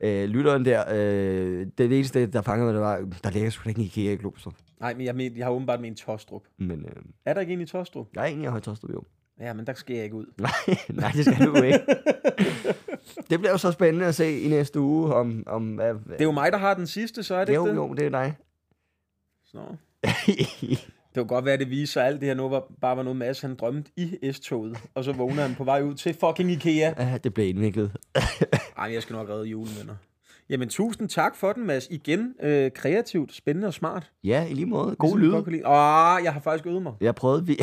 [0.00, 0.84] øh, lytteren der.
[0.94, 4.12] Øh, det eneste, der fangede mig, det var, der ligger sgu da ikke en IKEA
[4.12, 4.54] i Glostrup.
[4.80, 6.42] Nej, men jeg, men, jeg har åbenbart med en Tostrup.
[6.58, 8.06] Men øh, Er der ikke en i Tostrup?
[8.14, 9.02] jeg er egentlig i Højtostrup, jo.
[9.40, 10.26] Ja, men der skal jeg ikke ud.
[10.38, 10.50] Nej,
[11.00, 11.80] nej, det skal du ikke.
[13.30, 15.42] det bliver jo så spændende at se i næste uge, om...
[15.46, 17.70] om hvad, Det er jo mig, der har den sidste, så er det jo, ikke
[17.70, 17.76] det?
[17.76, 18.36] jo, det er dig.
[19.44, 19.60] Så.
[21.16, 23.02] Det kunne godt være, at det viser sig, alt det her nu var, bare var
[23.02, 24.78] noget Mads, han drømte i S-toget.
[24.94, 26.92] Og så vågner han på vej ud til fucking Ikea.
[26.98, 27.92] ja, det blev indviklet.
[28.78, 29.94] Ej, jeg skal nok redde julen, venner.
[30.50, 31.88] Jamen, tusind tak for den, Mads.
[31.90, 34.10] Igen, øh, kreativt, spændende og smart.
[34.24, 34.96] Ja, i lige måde.
[35.00, 35.64] Ligesom God jeg lyd.
[35.64, 36.92] Åh, jeg har faktisk øvet mig.
[37.00, 37.58] Jeg prøvede, vi...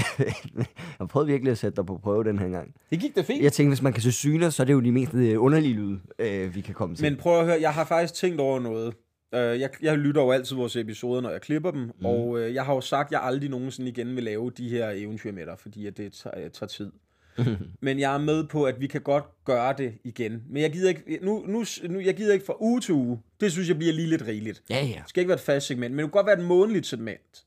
[1.00, 2.74] jeg prøvede virkelig at sætte dig på prøve den her gang.
[2.90, 3.44] Det gik da fint.
[3.44, 5.74] Jeg tænkte, hvis man kan se syner, så er det jo de mest øh, underlige
[5.74, 7.06] lyde, øh, vi kan komme til.
[7.06, 8.94] Men prøv at høre, jeg har faktisk tænkt over noget.
[9.34, 12.06] Øh, Jeg, jeg lytter jo altid vores episoder, når jeg klipper dem, mm.
[12.06, 14.90] og øh, jeg har jo sagt, at jeg aldrig nogensinde igen vil lave de her
[14.90, 16.92] eventyr med dig, fordi at det tager, tager tid.
[17.82, 20.44] Men jeg er med på, at vi kan godt gøre det igen.
[20.50, 23.20] Men jeg gider ikke, nu, nu, nu, jeg gider ikke fra uge til uge.
[23.40, 24.64] Det synes jeg bliver lige lidt rigeligt.
[24.70, 25.00] Ja, ja.
[25.00, 27.46] Det skal ikke være et fast segment, men det kan godt være et månedligt segment.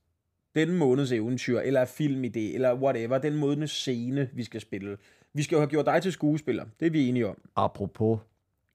[0.55, 3.19] Den måneds eventyr, eller filmidé, eller whatever.
[3.19, 4.97] Den måneds scene, vi skal spille.
[5.35, 6.65] Vi skal jo have gjort dig til skuespiller.
[6.81, 7.39] Det er vi enige om.
[7.57, 8.19] Apropos,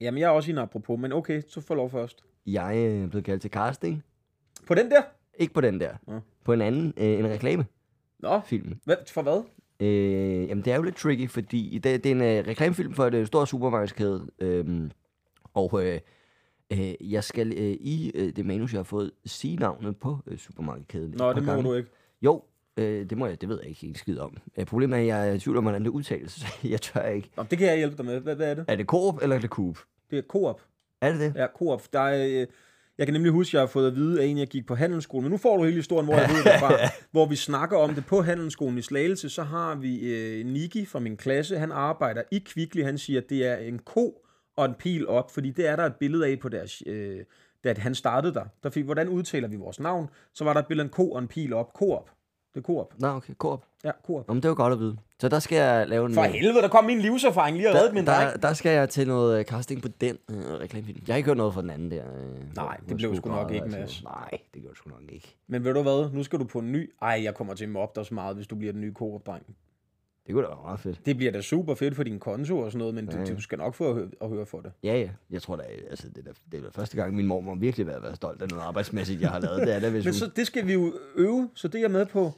[0.02, 2.24] Jamen, jeg er også en apropos, men okay, så får lov først.
[2.46, 4.04] Jeg øh, er blevet kaldt til casting.
[4.68, 5.02] På den der?
[5.40, 5.94] Ikke på den der.
[6.08, 6.20] Nå.
[6.46, 7.68] På en anden, øh, en reklamefilm.
[8.20, 8.42] Nå,
[8.86, 9.44] hvad, for hvad?
[9.80, 13.06] Øh, jamen, det er jo lidt tricky, fordi det, det er en øh, reklamefilm for
[13.06, 14.28] et øh, stort supermarkedskæde.
[14.40, 14.90] Øh,
[15.54, 16.00] og øh,
[16.74, 20.38] øh, jeg skal øh, i øh, det manus, jeg har fået, sige navnet på øh,
[20.38, 21.12] supermarkedskæden.
[21.18, 21.70] Nå, det må gange.
[21.70, 21.90] du ikke.
[22.22, 22.44] Jo,
[22.78, 24.38] øh, det må jeg, det ved jeg ikke helt skid om.
[24.58, 27.06] Øh, problemet er, at jeg er i tvivl om, hvordan det udtales, så jeg tør
[27.06, 27.30] ikke.
[27.38, 28.20] Nå, det kan jeg hjælpe dig med.
[28.20, 28.66] Hvad, hvad er det?
[28.68, 29.78] Er det Coop eller er det Coop?
[30.12, 30.62] Det er Coop.
[31.02, 31.34] Er det det?
[31.36, 31.82] Ja, Coop.
[31.94, 32.48] Der er, øh,
[32.98, 34.76] jeg kan nemlig huske, at jeg har fået at vide af en, jeg gik på
[34.76, 35.24] handelsskolen.
[35.24, 36.74] Men nu får du hele historien, hvor jeg ved det fra.
[37.12, 39.30] hvor vi snakker om det på handelsskolen i Slagelse.
[39.30, 41.58] Så har vi øh, Niki fra min klasse.
[41.58, 42.84] Han arbejder i Kvickly.
[42.84, 44.22] Han siger, at det er en ko
[44.58, 45.32] og en pil op.
[45.32, 46.84] Fordi det er der et billede af på deres...
[46.86, 47.20] Øh,
[47.64, 48.46] da han startede der.
[48.64, 50.10] Der fik, hvordan udtaler vi vores navn?
[50.34, 51.74] Så var der et billede af en ko og en pil op.
[51.74, 52.10] Coop.
[52.54, 52.94] Det er Coop.
[53.00, 53.66] Nå, okay, Coop.
[53.84, 54.28] Ja, Coop.
[54.28, 54.98] Nå, men det var godt at vide.
[55.22, 56.14] Så der skal jeg lave en...
[56.14, 58.42] For helvede, der kom min livserfaring lige og reddede min der, dreng.
[58.42, 61.04] der, skal jeg til noget øh, casting på den øh, reklamefilm.
[61.08, 62.04] Jeg har ikke hørt noget fra den anden der.
[62.18, 64.04] Øh, Nej, det blev sgu nok ikke, Mads.
[64.04, 65.36] Nej, det gjorde sgu nok ikke.
[65.48, 66.10] Men ved du hvad?
[66.14, 66.92] Nu skal du på en ny...
[67.02, 69.56] Ej, jeg kommer til at mobbe dig så meget, hvis du bliver den nye Coop-dreng.
[70.28, 71.06] Det kunne da være meget fedt.
[71.06, 73.34] Det bliver da super fedt for din konto og sådan noget, men Ja, ja, ja.
[73.36, 74.72] du skal nok få at høre, at høre for det.
[74.84, 75.10] Ja, ja.
[75.30, 77.56] Jeg tror da, altså, det er, da- det er da første gang, min mor må
[77.56, 79.62] virkelig være, være stolt af noget arbejdsmæssigt, jeg har lavet.
[79.62, 80.20] Det er det, hvis Men hun...
[80.20, 82.32] så, det skal vi jo øve, så det er jeg med på.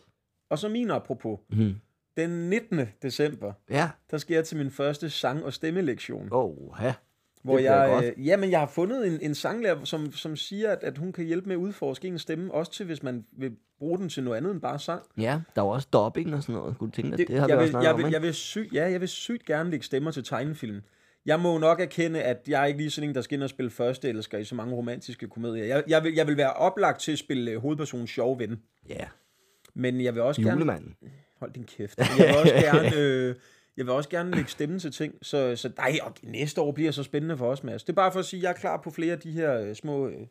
[0.50, 1.40] Og så min apropos.
[1.50, 1.76] Mhm.
[2.18, 2.82] Den 19.
[3.02, 3.90] december, Ja.
[4.12, 6.30] der skal jeg til min første sang- og stemmelektion.
[6.32, 6.94] Åh, ja.
[7.44, 10.98] hvor jeg, øh, jamen, jeg har fundet en, en sanglærer, som, som siger, at, at
[10.98, 14.10] hun kan hjælpe med at udforske en stemme, også til, hvis man vil bruge den
[14.10, 15.02] til noget andet end bare sang.
[15.18, 16.78] Ja, der var også dubbing og sådan noget.
[16.78, 18.12] Kunne du tænke dig, det, det har jeg, vi også vil, snakket jeg, om, vil,
[18.12, 20.82] jeg, vil syg, ja, jeg vil sygt gerne lægge stemmer til tegnefilm.
[21.26, 23.50] Jeg må nok erkende, at jeg er ikke lige sådan en, der skal ind og
[23.50, 25.66] spille første eller skal i så mange romantiske komedier.
[25.66, 28.62] Jeg, jeg, vil, jeg vil være oplagt til at spille øh, hovedpersonens sjove ven.
[28.90, 29.06] Ja,
[29.74, 30.82] Men jeg vil også gerne...
[31.44, 31.98] Hold din kæft.
[31.98, 32.98] Jeg vil også gerne...
[32.98, 33.36] Øh,
[33.78, 36.92] jeg vil også gerne lægge stemmen til ting, så, så ej, og næste år bliver
[36.92, 37.84] så spændende for os, Mads.
[37.84, 39.62] Det er bare for at sige, at jeg er klar på flere af de her
[39.62, 40.28] øh, små øh,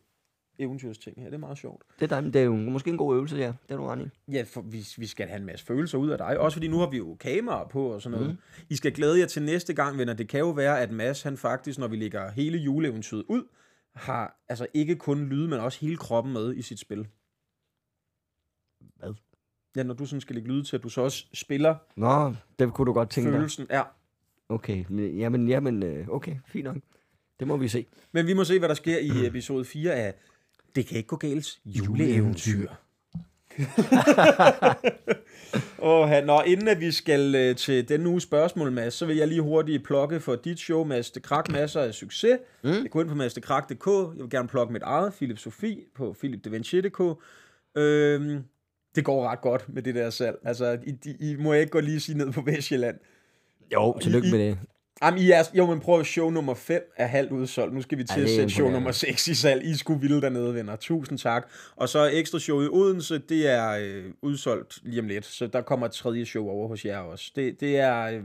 [0.59, 1.25] eventyrsting her.
[1.25, 1.83] Det er meget sjovt.
[2.01, 3.47] Det er, det er jo måske en god øvelse, ja.
[3.47, 4.33] Det er du ret i.
[4.33, 6.39] Ja, for vi, vi skal have en masse følelser ud af dig.
[6.39, 8.33] Også fordi nu har vi jo kamera på og sådan noget.
[8.33, 8.39] Mm.
[8.71, 10.15] I skal glæde jer til næste gang, venner.
[10.15, 13.45] Det kan jo være, at Mads, han faktisk, når vi lægger hele juleeventyret ud,
[13.95, 17.09] har altså ikke kun lyde, men også hele kroppen med i sit spil.
[18.97, 19.15] Hvad?
[19.77, 22.73] Ja, når du sådan skal lægge lyde til, at du så også spiller Nå, det
[22.75, 23.37] kunne du godt tænke dig.
[23.39, 23.67] følelsen.
[23.71, 23.83] Ja.
[24.49, 26.77] Okay, men- jamen, jamen, øh, okay, fint nok.
[27.41, 27.87] Det må vi se.
[28.13, 30.15] Men vi må se, hvad der sker i episode 4 af
[30.77, 32.69] Det kan ikke gå galt juleeventyr.
[35.83, 39.29] Åh, nå, inden at vi skal øh, til denne uges spørgsmål, Mads, så vil jeg
[39.29, 42.39] lige hurtigt plukke for dit show, Mads Det Krak, masser af succes.
[42.65, 42.71] Mm.
[42.91, 43.87] Gå ind på madsdekrak.dk.
[44.17, 47.01] Jeg vil gerne plukke mit eget, Philip Sofie, på philipdevanchier.dk.
[47.77, 48.43] Øhm,
[48.95, 50.37] det går ret godt med det der salg.
[50.45, 52.97] Altså, I, I, I må ikke gå lige sige ned på Vestjylland.
[53.73, 54.59] Jo, tillykke med det.
[55.03, 57.75] Jamen, I er, jo, men prøv at show nummer 5 er halvt udsolgt.
[57.75, 59.65] Nu skal vi til at sætte show nummer 6 i salg.
[59.65, 60.77] I sgu vilde dernede, venner.
[60.77, 61.49] Tusind tak.
[61.77, 65.25] Og så ekstra show i Odense, det er øh, udsolgt lige om lidt.
[65.25, 67.33] Så der kommer et tredje show over hos jer også.
[67.37, 68.03] Det, det er...
[68.03, 68.25] Øh,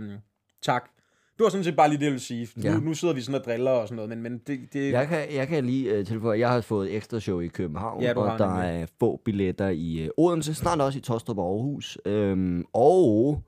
[0.61, 0.89] tak.
[1.37, 2.47] Det var sådan set bare lige det, jeg ville sige.
[2.63, 2.73] Ja.
[2.73, 5.07] Nu, nu sidder vi sådan og driller og sådan noget, men, men det, det, Jeg
[5.07, 8.13] kan, jeg kan lige uh, tilføje, at jeg har fået ekstra show i København, Ja,
[8.17, 8.81] og der nemlig.
[8.81, 11.97] er få billetter i uh, Odense, snart også i Tostrup og Aarhus.
[12.05, 13.41] Øhm, og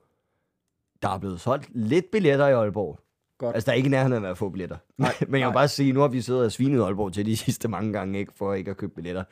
[1.02, 3.00] der er blevet solgt lidt billetter i Aalborg.
[3.38, 3.56] Godt.
[3.56, 4.78] Altså, der er ikke nærheden af at få billetter.
[4.98, 7.38] Nej, Men jeg vil bare sige, nu har vi siddet og svinet Aalborg til de
[7.46, 9.24] sidste mange gange, ikke, for ikke at købe billetter.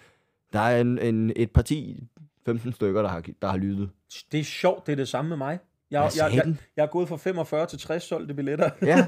[0.54, 2.04] Der er en, en, et parti,
[2.46, 3.89] 15 stykker, der har, der har lyttet.
[4.32, 5.60] det er sjovt, det er det samme med mig.
[5.91, 8.69] Jeg, jeg, jeg, jeg er gået fra 45 til 60 solgte billetter.
[8.82, 9.08] Ja.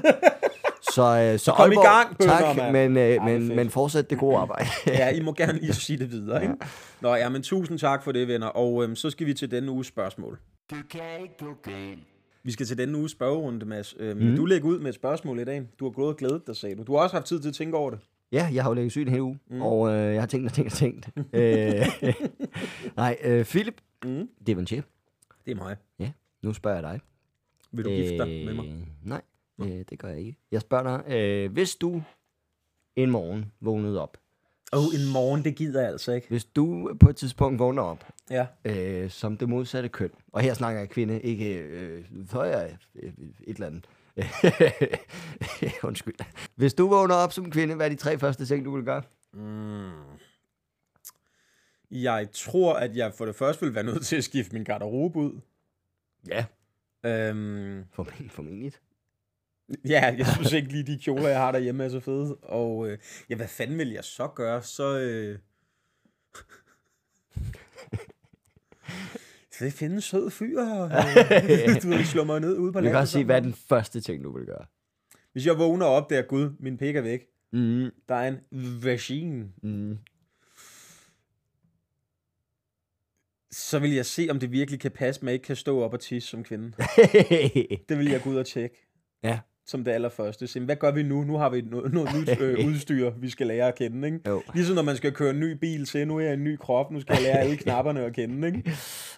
[0.94, 3.70] Så, øh, så kom i Aalborg, gang, bønder, tak, men, øh, det er men, men
[3.70, 4.66] fortsæt det gode arbejde.
[4.86, 6.54] ja, I må gerne lige sige det videre, ikke?
[7.00, 8.46] Nå, ja, men tusind tak for det, venner.
[8.46, 10.38] Og øhm, så skal vi til denne uges spørgsmål.
[10.70, 11.98] Det kan ikke gå galt.
[12.44, 13.94] Vi skal til denne uges spørgerunde, Mads.
[13.98, 14.36] Øhm, mm.
[14.36, 15.62] Du lægger ud med et spørgsmål i dag.
[15.80, 16.82] Du har gået og glædet dig, sagde du.
[16.82, 17.98] Du har også haft tid til at tænke over det.
[18.32, 19.62] Ja, jeg har jo ligget syg en hel uge, mm.
[19.62, 21.08] og øh, jeg har tænkt og tænkt og tænkt.
[21.32, 21.86] øh,
[22.96, 24.28] nej, øh, Philip, Mm.
[24.46, 24.84] det chef.
[25.46, 25.76] Det er mig.
[25.98, 26.10] Ja,
[26.42, 27.00] nu spørger jeg dig.
[27.72, 28.86] Vil du gifte dig med mig?
[29.02, 29.22] Nej,
[29.60, 30.36] øh, det gør jeg ikke.
[30.50, 32.02] Jeg spørger dig, øh, hvis du
[32.96, 34.16] en morgen vågnede op,
[34.72, 36.28] Åh, oh, en morgen, det gider jeg altså ikke.
[36.28, 38.46] hvis du på et tidspunkt vågner op Ja.
[38.64, 43.12] øh, som det modsatte køn, og her snakker jeg kvinde, ikke øh, er jeg øh,
[43.46, 43.86] et eller andet.
[45.88, 46.14] Undskyld.
[46.54, 49.02] Hvis du vågner op som kvinde, hvad er de tre første ting, du vil gøre?
[49.32, 49.90] Mm.
[51.90, 55.18] Jeg tror, at jeg for det første vil være nødt til at skifte min garderobe
[55.18, 55.40] ud.
[56.28, 56.44] Ja.
[57.06, 58.30] Øhm, Formentlig.
[58.30, 58.72] formentlig.
[59.88, 62.36] ja, jeg synes ikke lige, de kjoler, jeg har derhjemme, er så fede.
[62.36, 62.98] Og øh,
[63.30, 64.62] ja, hvad fanden vil jeg så gøre?
[64.62, 64.98] Så...
[64.98, 65.38] Øh...
[69.52, 72.78] Så det finde en sød fyr, og øh, du ved, slå mig ned ude på
[72.78, 74.64] Jeg kan landet også sige, hvad er den første ting, du vil gøre?
[75.32, 77.20] Hvis jeg vågner op der, gud, min pik er væk.
[77.52, 78.40] Mm, Der er en
[78.84, 79.52] vagine.
[79.62, 79.98] mm.
[83.70, 85.92] Så vil jeg se, om det virkelig kan passe, at jeg ikke kan stå op
[85.92, 86.72] og tisse som kvinde.
[87.88, 88.86] Det vil jeg gå ud og tjekke.
[89.24, 89.38] Ja.
[89.66, 90.46] Som det allerførste.
[90.46, 91.24] Så, hvad gør vi nu?
[91.24, 94.08] Nu har vi noget, noget nyt øh, udstyr, vi skal lære at kende.
[94.08, 94.20] Ikke?
[94.28, 94.42] jo.
[94.54, 96.90] Ligesom når man skal køre en ny bil til, nu er jeg en ny krop,
[96.90, 98.46] nu skal jeg lære alle knapperne at kende.
[98.48, 98.72] Ikke?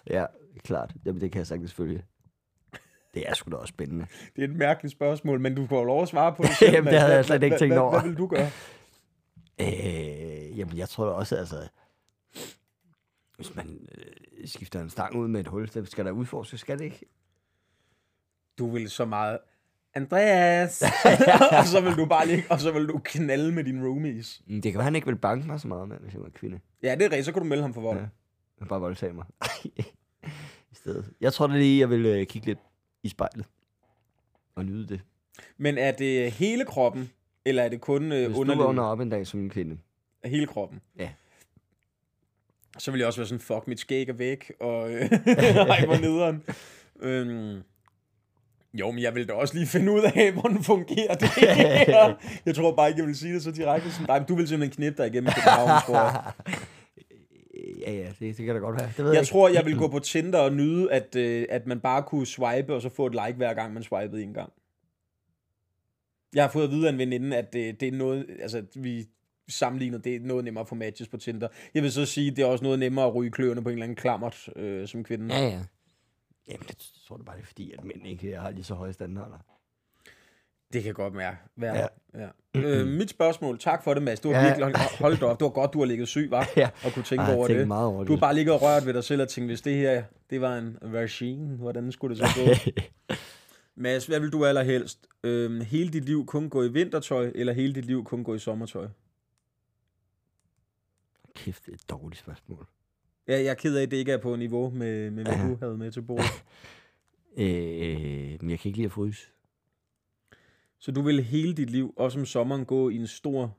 [0.09, 0.25] Ja,
[0.63, 0.93] klart.
[1.05, 2.01] Jamen, det kan jeg sagtens følge.
[3.13, 4.05] Det er sgu da også spændende.
[4.35, 6.71] Det er et mærkeligt spørgsmål, men du får lov at svare på det selv.
[6.73, 7.99] Jamen, det havde jeg Hvad- slet ikke hvad- tænkt hvad- over.
[7.99, 8.49] Hvad vil du gøre?
[9.61, 11.55] Øh, jamen, jeg tror da også, altså...
[13.35, 16.77] Hvis man øh, skifter en stang ud med et hul, så skal der udforskes, skal
[16.77, 17.05] det ikke?
[18.57, 19.39] Du vil så meget...
[19.95, 20.81] Andreas!
[21.59, 24.41] og så vil du bare lige, og så vil du knalde med dine roomies.
[24.47, 26.29] Mm, Det kan være, han ikke vil banke mig så meget, mand, hvis jeg var
[26.29, 26.59] kvinde.
[26.83, 27.97] Ja, det er rigtigt, så kan du melde ham for vold.
[27.99, 28.05] Ja.
[28.59, 29.25] Han bare voldtage mig.
[30.71, 31.13] I stedet.
[31.21, 32.59] Jeg tror da lige, jeg vil øh, kigge lidt
[33.03, 33.45] i spejlet.
[34.55, 35.01] Og nyde det.
[35.57, 37.09] Men er det hele kroppen,
[37.45, 38.67] eller er det kun øh, Hvis du underlivet?
[38.67, 39.77] vågner op en dag som en kvinde.
[40.25, 40.81] Hele kroppen?
[40.99, 41.09] Ja.
[42.77, 45.01] Så vil jeg også være sådan, fuck, mit skæg er væk, og øh,
[45.75, 46.43] ej, hvor nederen.
[47.01, 47.61] Øhm,
[48.73, 52.13] jo, men jeg vil da også lige finde ud af, hvordan fungerer det her.
[52.45, 53.91] Jeg tror bare ikke, jeg vil sige det så direkte.
[53.91, 56.31] Sådan, nej, men du vil simpelthen knippe dig igennem København, tror jeg.
[57.81, 58.89] Ja, ja, det, det kan da godt være.
[58.97, 61.67] Det ved jeg, Jeg tror, jeg vil gå på Tinder og nyde, at, øh, at
[61.67, 64.49] man bare kunne swipe, og så få et like hver gang, man swipede en gang.
[66.35, 69.07] Jeg har fået at vide af en veninde, at det, det er noget, altså vi
[69.49, 71.47] sammenligner, det er noget nemmere at få matches på Tinder.
[71.73, 73.83] Jeg vil så sige, det er også noget nemmere at ryge kløerne på en eller
[73.83, 75.35] anden klammert øh, som kvinde.
[75.35, 75.59] Ja, ja.
[76.47, 78.93] Jamen, det tror du bare, det er fordi, at mænd ikke har lige så høje
[78.93, 79.37] standarder.
[80.73, 81.35] Det kan godt være.
[81.57, 81.87] være.
[82.13, 82.19] Ja.
[82.19, 82.27] Ja.
[82.61, 84.19] Øh, mit spørgsmål, tak for det, Mads.
[84.19, 84.47] Du har Ja.
[84.47, 85.39] virkelig holdt, op.
[85.39, 86.49] Det var godt, du har ligget syg, var?
[86.57, 86.69] Ja.
[86.85, 87.67] Og kunne tænke jeg over det.
[87.67, 88.21] meget over Du har det.
[88.21, 90.77] bare ligget og rørt ved dig selv og tænkt, hvis det her, det var en
[90.81, 92.73] version, hvordan skulle det så gå?
[93.75, 95.07] Mads, hvad vil du allerhelst?
[95.23, 98.39] Øhm, hele dit liv kun gå i vintertøj, eller hele dit liv kun gå i
[98.39, 98.87] sommertøj?
[101.35, 102.67] Kæft, det er et dårligt spørgsmål.
[103.27, 105.57] Ja, jeg er ked af, at det ikke er på niveau med, med hvad du
[105.65, 106.25] havde med til bordet.
[107.37, 109.27] Øh, men jeg kan ikke lide at fryse.
[110.79, 113.57] Så du vil hele dit liv, også om sommeren, gå i en stor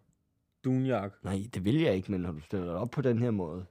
[0.65, 1.17] dunjakke.
[1.23, 3.67] Nej, det vil jeg ikke, men når du stiller op på den her måde,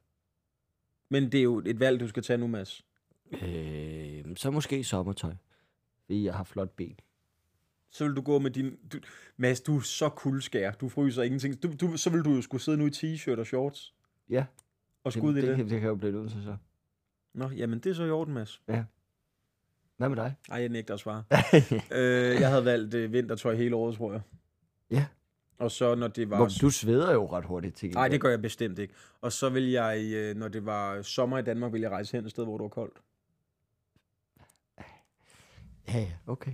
[1.09, 2.85] Men det er jo et valg, du skal tage nu, Mads.
[3.31, 5.33] øh, så måske sommertøj.
[6.05, 6.99] Fordi jeg har flot ben.
[7.93, 8.77] Så vil du gå med din...
[8.91, 8.99] Du,
[9.37, 10.71] Mads, du er så kuldskær.
[10.71, 11.63] Du fryser ingenting.
[11.63, 13.93] Du, du, så vil du jo skulle sidde nu i t-shirt og shorts.
[14.29, 14.45] Ja,
[15.03, 15.57] Og skud i det, det.
[15.57, 16.57] det, det kan jo blive nødt til så.
[17.33, 18.61] Nå, jamen det er så i orden, Mads.
[19.97, 20.35] Hvad med dig?
[20.49, 21.23] Ej, jeg nægter at svare.
[21.99, 24.21] øh, jeg havde valgt øh, vintertøj hele året, tror jeg.
[24.91, 25.05] Ja.
[25.57, 26.37] Og så når det var...
[26.37, 28.93] Hvor, du sveder jo ret hurtigt til Nej, det gør jeg bestemt ikke.
[29.21, 32.25] Og så vil jeg, øh, når det var sommer i Danmark, vil jeg rejse hen
[32.25, 32.97] et sted, hvor det var koldt.
[35.87, 36.51] Ja, ja, okay.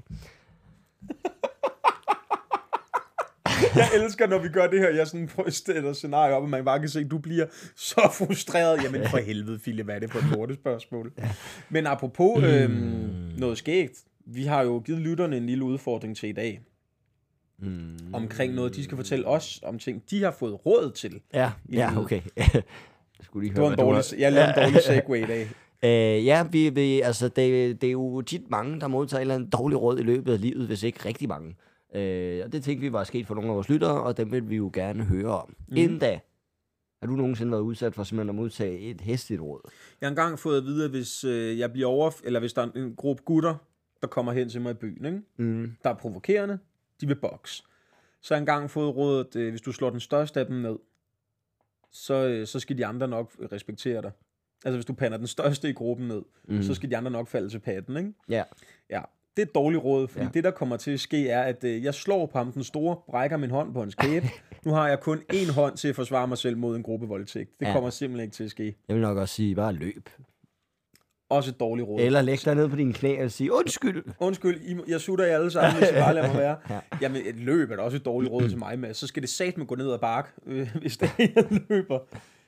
[3.75, 4.89] jeg elsker, når vi gør det her.
[4.89, 7.45] Jeg sådan stiller scenarie op, og man bare kan se, at du bliver
[7.75, 8.83] så frustreret.
[8.83, 11.11] Jamen for helvede, Philip, hvad er det for et lortet spørgsmål?
[11.69, 13.39] Men apropos øhm, mm.
[13.39, 14.03] noget skægt.
[14.25, 16.61] Vi har jo givet lytterne en lille udfordring til i dag.
[17.59, 17.97] Mm.
[18.13, 21.21] Omkring noget, de skal fortælle os om ting, de har fået råd til.
[21.33, 22.21] Ja, ja okay.
[23.21, 24.17] Skulle lige høre, det var en dårlig, var...
[24.17, 25.49] jeg lavede en dårlig segue i dag.
[25.83, 29.35] Øh, ja, vi, vi, altså, det, det er jo tit mange, der modtager en eller
[29.35, 31.55] anden dårlig råd i løbet af livet, hvis ikke rigtig mange.
[31.95, 34.49] Øh, og det tænkte vi var sket for nogle af vores lyttere, og dem vil
[34.49, 35.55] vi jo gerne høre om.
[35.67, 35.77] Mm.
[35.77, 36.19] Inden da,
[37.01, 39.61] har du nogensinde været udsat for simpelthen at modtage et hæsligt råd?
[40.01, 42.61] Jeg har engang fået at vide, at hvis øh, jeg bliver over, eller hvis der
[42.61, 43.55] er en, en gruppe gutter,
[44.01, 45.21] der kommer hen til mig i byen, ikke?
[45.37, 45.75] Mm.
[45.83, 46.59] der er provokerende,
[47.01, 47.63] de vil boks.
[48.21, 50.77] Så har jeg engang fået rådet, øh, hvis du slår den største af dem ned,
[51.91, 54.11] så, øh, så skal de andre nok respektere dig.
[54.65, 56.63] Altså hvis du pander den største i gruppen ned, mm.
[56.63, 58.13] så skal de andre nok falde til patten, ikke?
[58.29, 58.43] Ja.
[58.89, 59.01] Ja,
[59.37, 60.29] det er et dårligt råd, fordi Ja.
[60.33, 62.97] det, der kommer til at ske, er, at øh, jeg slår på ham den store,
[63.09, 64.27] brækker min hånd på hans kæbe.
[64.65, 67.59] nu har jeg kun én hånd til at forsvare mig selv mod en gruppe voldtægt.
[67.59, 67.73] Det Ja.
[67.73, 68.75] kommer simpelthen ikke til at ske.
[68.87, 70.09] Jeg vil nok også sige, bare løb.
[71.29, 71.99] Også et dårligt råd.
[72.01, 74.03] Eller læg dig ned på dine knæ og sige, undskyld.
[74.19, 76.57] Undskyld, I, jeg sutter jer alle sammen, hvis I bare lader mig være.
[76.69, 76.73] Ja.
[76.75, 76.79] ja.
[77.01, 78.93] Jamen, et løb er da også et dårligt råd til mig med.
[78.93, 81.99] Så skal det satme gå ned ad bakke, øh, hvis det er, jeg løber.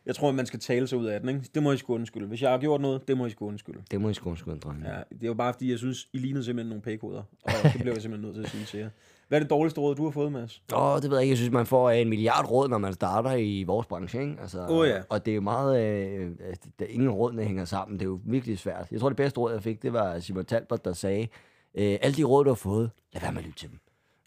[0.06, 1.42] Jeg tror, man skal tale sig ud af den, ikke?
[1.56, 2.28] Det må I sgu undskylde.
[2.28, 3.80] Hvis jeg har gjort noget, det må I sgu undskylde.
[3.92, 4.90] Det må I sgu undskylde, drenge.
[4.90, 7.24] Ja, det er jo bare, fordi jeg synes, I lignede simpelthen nogle pækoder.
[7.44, 8.90] Og det bliver jeg simpelthen nødt til at sige til jer.
[9.28, 10.64] Hvad er det dårligste råd, du har fået, Mads?
[10.76, 11.32] Åh, det ved jeg ikke.
[11.32, 14.36] Jeg synes, man får en milliard råd, når man starter i vores branche, ikke?
[14.42, 15.02] Altså, Åh, ja.
[15.10, 15.84] Og det er jo meget...
[15.84, 18.00] Øh, altså, der er ingen råd, der hænger sammen.
[18.00, 18.88] Det er jo virkelig svært.
[18.92, 21.28] Jeg tror, det bedste råd, jeg fik, det var Simon Talbot, der sagde,
[21.76, 23.80] øh, alle de råd, du har fået, lad være med at lytte til dem.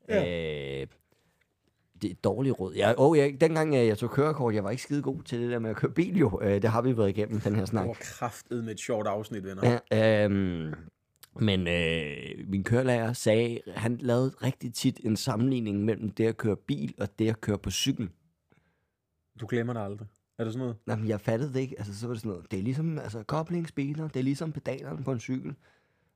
[0.09, 0.81] Ja.
[0.81, 0.87] Øh,
[2.05, 2.75] det er et dårligt råd.
[2.75, 5.51] Jeg, oh, jeg, dengang øh, jeg tog kørekort, jeg var ikke skide god til det
[5.51, 6.41] der med at køre bil, jo.
[6.43, 7.83] Øh, det har vi været igennem, den her snak.
[7.83, 9.81] Det var kraftet med et sjovt afsnit, venner.
[9.91, 10.75] Ja, øhm,
[11.41, 16.57] men øh, min kørelærer sagde, han lavede rigtig tit en sammenligning mellem det at køre
[16.57, 18.09] bil og det at køre på cykel.
[19.41, 20.09] Du glemmer det aldrig.
[20.39, 20.77] Er det sådan noget?
[20.89, 21.75] Jamen, jeg fattede det ikke.
[21.79, 22.51] Altså, så var det sådan noget.
[22.51, 25.55] Det er ligesom altså, koblingsbiler, det er ligesom pedalerne på en cykel.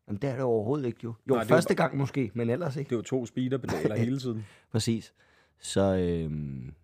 [0.09, 1.15] Jamen, det er det overhovedet ikke, jo.
[1.29, 2.91] Jo, Nej, første gang måske, men ellers ikke.
[2.91, 4.47] Det jo to speederpedaler hele tiden.
[4.73, 5.15] Præcis.
[5.61, 6.75] Så, øhm,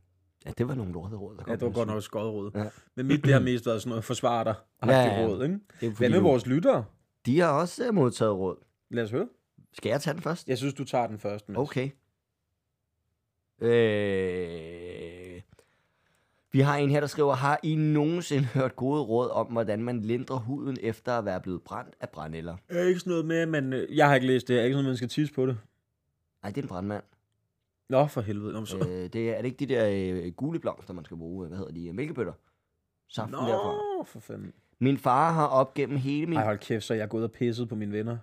[0.47, 1.51] ja, det var nogle lortede råd, der kom.
[1.51, 2.51] Ja, det var godt nok et skodråd.
[2.55, 2.65] Ja.
[2.95, 4.55] Men mit, det har mest været sådan noget, forsvar dig.
[4.87, 5.59] Ja, Ja, råd, ikke?
[5.81, 6.85] Det er Hvad med vores lyttere?
[7.27, 8.57] De har også øh, modtaget råd.
[8.91, 9.29] Lad os høre.
[9.73, 10.49] Skal jeg tage den først?
[10.49, 11.49] Jeg synes, du tager den først.
[11.49, 11.59] Mads.
[11.59, 11.91] Okay.
[13.61, 15.41] Øh,
[16.53, 20.01] vi har en her, der skriver, har I nogensinde hørt gode råd om, hvordan man
[20.01, 22.57] lindrer huden efter at være blevet brændt af brændeller?
[22.69, 24.59] Er ikke sådan noget med, men øh, jeg har ikke læst det.
[24.59, 25.59] Er ikke sådan noget, man skal tisse på det?
[26.43, 27.03] Nej, det er en brandmand.
[27.89, 28.53] Nå, for helvede.
[28.53, 28.79] Nå, så...
[28.79, 29.89] øh, det er, er det ikke de der
[30.25, 31.49] øh, gule blomster, man skal bruge?
[31.49, 31.93] Hvad hedder de?
[31.93, 32.33] Mælkebøtter?
[33.09, 34.05] Saften Nå, derfra.
[34.05, 34.53] for fanden.
[34.79, 36.39] Min far har op gennem hele min...
[36.39, 38.19] Ej, hold kæft, så er jeg gået og pisset på mine venner.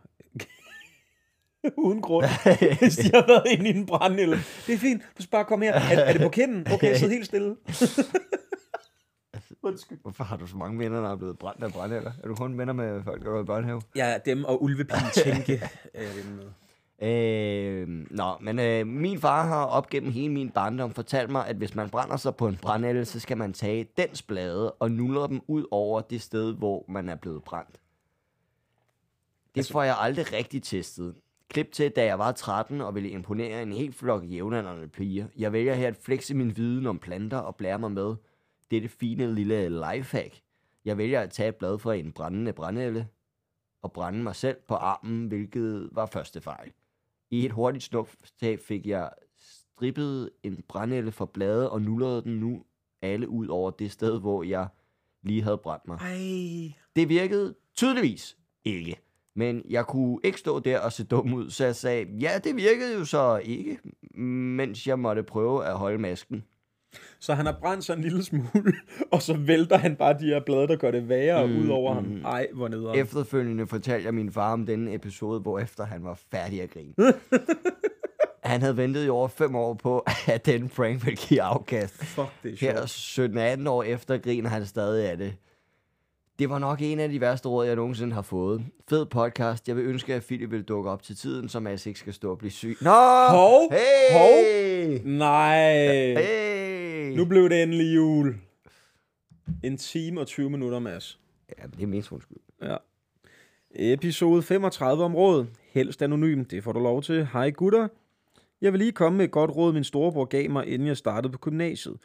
[1.77, 2.25] Uden grund.
[2.79, 4.29] Hvis de har været inde i en brændel.
[4.67, 5.01] Det er fint.
[5.17, 5.73] Du skal bare komme her.
[5.73, 6.67] Er, er det på kinden?
[6.73, 7.55] Okay, sid helt stille.
[9.63, 9.97] Undskyld.
[10.01, 12.11] Hvorfor har du så mange venner, der er blevet brændt af brændeller?
[12.23, 13.81] Er du kun venner med folk, der går i børnehave?
[13.95, 15.53] Ja, dem og ulvepige tænke.
[15.93, 16.45] er jeg ven med.
[17.01, 21.55] Øh, nå, men øh, min far har op gennem hele min barndom fortalt mig, at
[21.55, 25.27] hvis man brænder sig på en brændel, så skal man tage dens blade og nuller
[25.27, 27.71] dem ud over det sted, hvor man er blevet brændt.
[29.55, 31.15] Det altså, får jeg aldrig rigtig testet.
[31.49, 35.27] Klip til, da jeg var 13 og ville imponere en helt flok jævnaldrende piger.
[35.37, 38.15] Jeg vælger her at flexe min viden om planter og blære mig med
[38.71, 40.41] dette fine lille lifehack.
[40.85, 43.07] Jeg vælger at tage et blad fra en brændende brændelle
[43.81, 46.71] og brænde mig selv på armen, hvilket var første fejl.
[47.31, 49.09] I et hurtigt snuptag fik jeg
[49.39, 52.63] strippet en brændelle for blade og nullerede den nu
[53.01, 54.67] alle ud over det sted, hvor jeg
[55.23, 55.97] lige havde brændt mig.
[56.01, 56.73] Ej.
[56.95, 59.01] Det virkede tydeligvis ikke.
[59.35, 62.55] Men jeg kunne ikke stå der og se dum ud, så jeg sagde, ja, det
[62.55, 63.79] virkede jo så ikke,
[64.57, 66.43] mens jeg måtte prøve at holde masken.
[67.19, 68.73] Så han har brændt sig en lille smule,
[69.13, 71.93] og så vælter han bare de her blade, der gør det værre mm, ud over
[71.93, 72.25] ham.
[72.25, 72.99] Ej, hvor nederen.
[72.99, 76.93] Efterfølgende fortalte jeg min far om denne episode, hvor efter han var færdig at grine.
[78.51, 81.95] han havde ventet i over fem år på, at den prank ville give afkast.
[81.95, 83.35] Fuck, det er sjovt.
[83.35, 85.33] Her 17-18 år efter griner han stadig af det.
[86.41, 88.65] Det var nok en af de værste råd, jeg nogensinde har fået.
[88.89, 89.67] Fed podcast.
[89.67, 92.31] Jeg vil ønske, at Philip vil dukke op til tiden, så Mads ikke skal stå
[92.31, 92.77] og blive syg.
[92.81, 92.89] Nå!
[93.29, 93.71] Hov!
[93.71, 95.01] Hey!
[95.05, 95.83] Nej.
[96.17, 97.17] Hey!
[97.17, 98.35] Nu blev det endelig jul.
[99.63, 101.19] En time og 20 minutter, Mads.
[101.59, 102.37] Ja, det er min undskyld.
[102.61, 102.75] Ja.
[103.71, 105.45] Episode 35 om råd.
[105.73, 107.27] Helst anonym, det får du lov til.
[107.33, 107.87] Hej gutter.
[108.61, 111.31] Jeg vil lige komme med et godt råd, min storebror gav mig, inden jeg startede
[111.31, 111.97] på gymnasiet.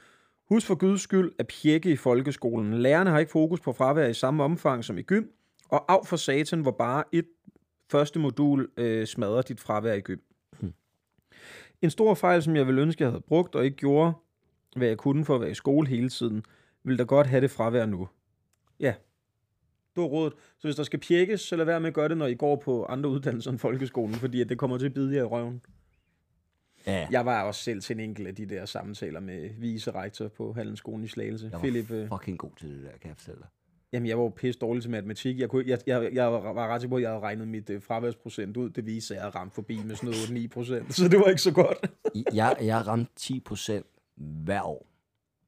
[0.49, 2.75] Husk for guds skyld at pjekke i folkeskolen.
[2.75, 5.25] Lærerne har ikke fokus på fravær i samme omfang som i gym.
[5.69, 7.27] Og af for satan, hvor bare et
[7.91, 10.19] første modul øh, smadrer dit fravær i gym.
[11.83, 14.13] En stor fejl, som jeg ville ønske, jeg havde brugt og ikke gjorde,
[14.77, 16.45] hvad jeg kunne for at være i skole hele tiden,
[16.85, 18.09] ville da godt have det fravær nu.
[18.81, 18.95] Ja,
[19.97, 20.33] det var rådet.
[20.59, 22.57] Så hvis der skal pjekkes, så lad være med at gøre det, når I går
[22.57, 25.63] på andre uddannelser end folkeskolen, fordi at det kommer til at bide jer i røven.
[26.87, 30.53] Ja, Jeg var også selv til en enkelt af de der samtaler med vicerektor på
[30.53, 31.51] Hallenskolen i Slagelse.
[31.53, 33.49] jeg var øh, fucking god til det der, kan jeg fortælle dig.
[33.93, 35.39] jamen jeg var jo pisse dårlig til matematik.
[35.39, 37.83] Jeg, kunne, jeg, jeg, jeg var ret sikker på, at jeg havde regnet mit øh,
[37.83, 38.71] fraværsprocent ud.
[38.71, 41.19] Det viste sig, at jeg havde ramt forbi med sådan noget 9 procent, så det
[41.19, 41.91] var ikke så godt.
[42.33, 44.87] Jeg, jeg ramte 10 procent hver år.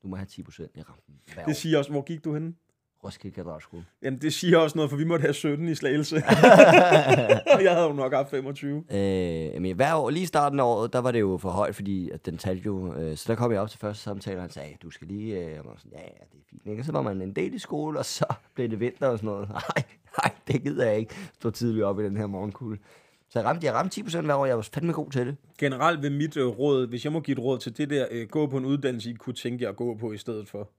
[0.03, 1.47] Du må have 10 procent, jeg ramte den hver år.
[1.47, 2.57] Det siger også, hvor gik du hen?
[3.05, 3.85] Roskilde Katedralskole.
[4.03, 6.17] Jamen, det siger også noget, for vi måtte have 17 i Slagelse.
[7.55, 8.85] og jeg havde jo nok haft 25.
[8.91, 11.75] Øh, men hver år, lige i starten af året, der var det jo for højt,
[11.75, 12.95] fordi at den talte jo...
[12.95, 15.37] Øh, så der kom jeg op til første samtale, og han sagde, du skal lige...
[15.37, 16.63] Øh, jeg var sådan, ja, ja, det er fint.
[16.67, 16.81] Ikke?
[16.81, 19.27] Og så var man en del i skole, og så blev det vinter og sådan
[19.27, 19.49] noget.
[19.77, 19.85] Nej,
[20.23, 21.15] nej, det gider jeg ikke.
[21.35, 22.79] Stå tidligt op i den her morgenkugle.
[23.31, 25.37] Så jeg ramte, jeg ramte 10 procent hver år, jeg var fandme god til det.
[25.59, 28.29] Generelt vil mit øh, råd, hvis jeg må give et råd til det der, øh,
[28.29, 30.71] gå på en uddannelse, I kunne tænke jer at gå på i stedet for.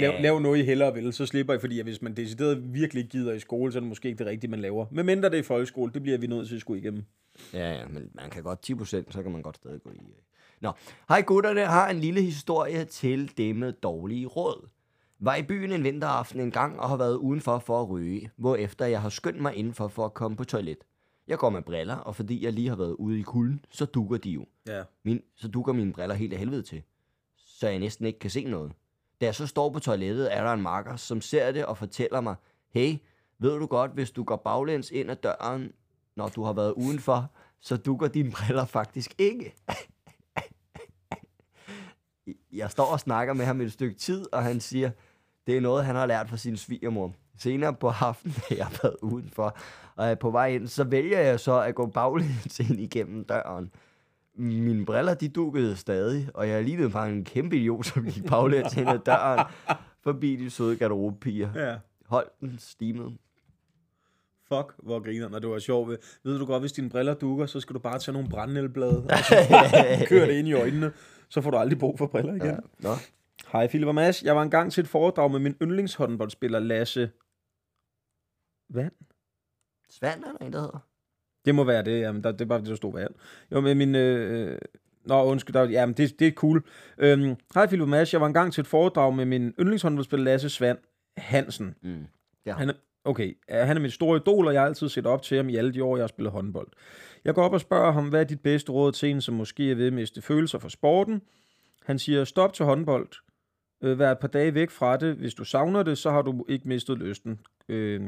[0.00, 0.20] Lav, Ja.
[0.20, 3.38] lav noget, I hellere vil, så slipper I, fordi hvis man decideret virkelig gider i
[3.38, 4.86] skole, så er det måske ikke det rigtige, man laver.
[4.90, 7.04] Men mindre det er i folkeskole, det bliver vi nødt til at skulle igennem.
[7.52, 9.94] Ja, ja, men man kan godt 10 procent, så kan man godt stadig gå i.
[9.94, 10.02] øh.
[10.60, 10.72] Nå,
[11.08, 14.68] hej gutterne, har en lille historie til det med dårlige råd.
[15.20, 18.86] Var i byen en vinteraften en gang og har været udenfor for at ryge, hvorefter
[18.86, 20.78] jeg har skyndt mig indenfor for at komme på toilet.
[21.28, 24.16] Jeg går med briller, og fordi jeg lige har været ude i kulden, så dukker
[24.16, 24.46] de jo.
[24.68, 24.82] Ja.
[25.04, 26.82] Min, så dukker mine briller helt af helvede til.
[27.36, 28.72] Så jeg næsten ikke kan se noget.
[29.20, 32.20] Da jeg så står på toilettet, er der en marker, som ser det og fortæller
[32.20, 32.34] mig,
[32.70, 32.96] hey,
[33.38, 35.72] ved du godt, hvis du går baglæns ind ad døren,
[36.16, 39.54] når du har været udenfor, så dukker dine briller faktisk ikke.
[42.52, 44.90] Jeg står og snakker med ham et stykke tid, og han siger,
[45.46, 47.12] det er noget, han har lært fra sin svigermor.
[47.38, 49.56] Senere på aftenen, da jeg har været udenfor,
[49.96, 53.72] og er på vej ind, så vælger jeg så at gå baglæns ind igennem døren.
[54.38, 58.76] Mine briller, de dukkede stadig, og jeg lignede bare en kæmpe idiot, som gik baglæns
[58.76, 59.46] ind ad døren,
[60.00, 61.68] forbi de søde garderobepiger.
[61.68, 61.76] Ja.
[62.06, 63.16] Hold den stimet.
[64.48, 65.88] Fuck, hvor griner, når det var sjovt.
[66.24, 69.18] Ved- du godt, hvis dine briller dukker, så skal du bare tage nogle brændenælblade, og
[69.18, 69.34] så
[70.08, 70.92] køre det ind i øjnene.
[71.28, 72.46] Så får du aldrig brug for briller igen.
[72.46, 72.56] Ja.
[72.78, 72.94] Nå,
[73.52, 74.22] Hej Philip og Mads.
[74.22, 77.10] Jeg var engang til et foredrag med min yndlingshåndboldspiller Lasse.
[78.68, 78.88] Hvad?
[79.90, 80.87] Svand er der en, der hedder.
[81.48, 83.14] Det må være det, jamen, der, det er bare det, der stod vand.
[83.52, 83.94] Jo, men min...
[83.94, 84.58] Øh,
[85.04, 86.64] nå, undskyld, der, jamen, det, det er cool.
[86.98, 88.12] Øhm, Hej Philip Mads.
[88.12, 90.78] Jeg var engang til et foredrag med min yndlingshåndboldspiller Lasse Svand
[91.16, 91.74] Hansen.
[91.82, 92.06] Mm.
[92.46, 92.54] Ja.
[92.54, 92.72] Han er,
[93.04, 95.48] okay, øh, han er mit store idol, og jeg har altid set op til ham
[95.48, 96.68] i alle de år, jeg har spillet håndbold.
[97.24, 99.70] Jeg går op og spørger ham, hvad er dit bedste råd til en, som måske
[99.70, 101.22] er ved at miste følelser for sporten?
[101.86, 103.08] Han siger, stop til håndbold.
[103.82, 105.14] Øh, vær et par dage væk fra det.
[105.14, 107.40] Hvis du savner det, så har du ikke mistet lysten.
[107.68, 108.00] Øh,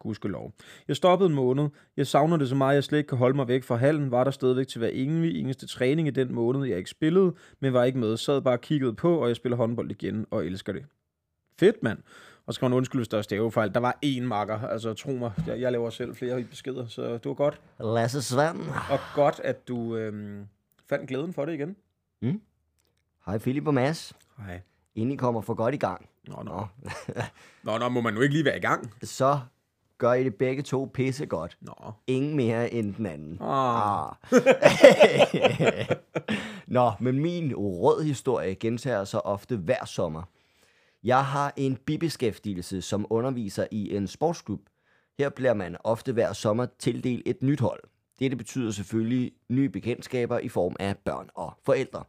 [0.00, 0.52] gudskelov.
[0.88, 1.68] Jeg stoppede en måned.
[1.96, 4.10] Jeg savner det så meget, at jeg slet ikke kan holde mig væk fra hallen.
[4.10, 7.72] Var der stadigvæk til hver enlig, eneste træning i den måned, jeg ikke spillede, men
[7.72, 8.16] var ikke med.
[8.16, 10.84] Sad bare og kiggede på, og jeg spiller håndbold igen, og elsker det.
[11.58, 11.98] Fedt, mand.
[12.46, 13.74] Og så skal man undskylde, hvis der er stavefejl.
[13.74, 17.24] Der var én makker, altså tro mig, jeg, jeg laver selv flere beskeder, så det
[17.24, 17.60] var godt.
[17.80, 18.60] Lasse Svand.
[18.90, 20.46] Og godt, at du øhm,
[20.88, 21.76] fandt glæden for det igen.
[23.26, 24.12] Hej Philip og Mads.
[24.38, 24.60] Nej.
[24.94, 26.50] Inden I kommer for godt i gang, Nå, nå.
[26.52, 26.66] Nå.
[27.62, 28.94] Nå, nå, må man nu ikke lige være i gang?
[29.02, 29.40] så
[30.00, 31.58] gør I det begge to pisse godt.
[31.60, 31.74] Nå.
[32.06, 33.38] Ingen mere end den anden.
[33.40, 34.06] Ah.
[34.06, 34.14] Ah.
[36.66, 40.22] Nå, men min rådhistorie gentager sig ofte hver sommer.
[41.04, 44.60] Jeg har en bibeskæftigelse som underviser i en sportsklub.
[45.18, 47.82] Her bliver man ofte hver sommer tildelt et nyt hold.
[48.18, 52.04] Dette betyder selvfølgelig nye bekendtskaber i form af børn og forældre.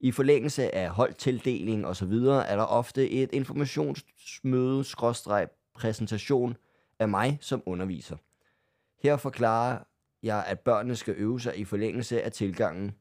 [0.00, 2.12] I forlængelse af holdtildeling osv.
[2.12, 6.56] er der ofte et informationsmøde, skråstreg, præsentation
[6.98, 8.16] af mig som underviser.
[9.02, 9.78] Her forklarer
[10.22, 12.92] jeg, at børnene skal øve sig i forlængelse af tilgangen.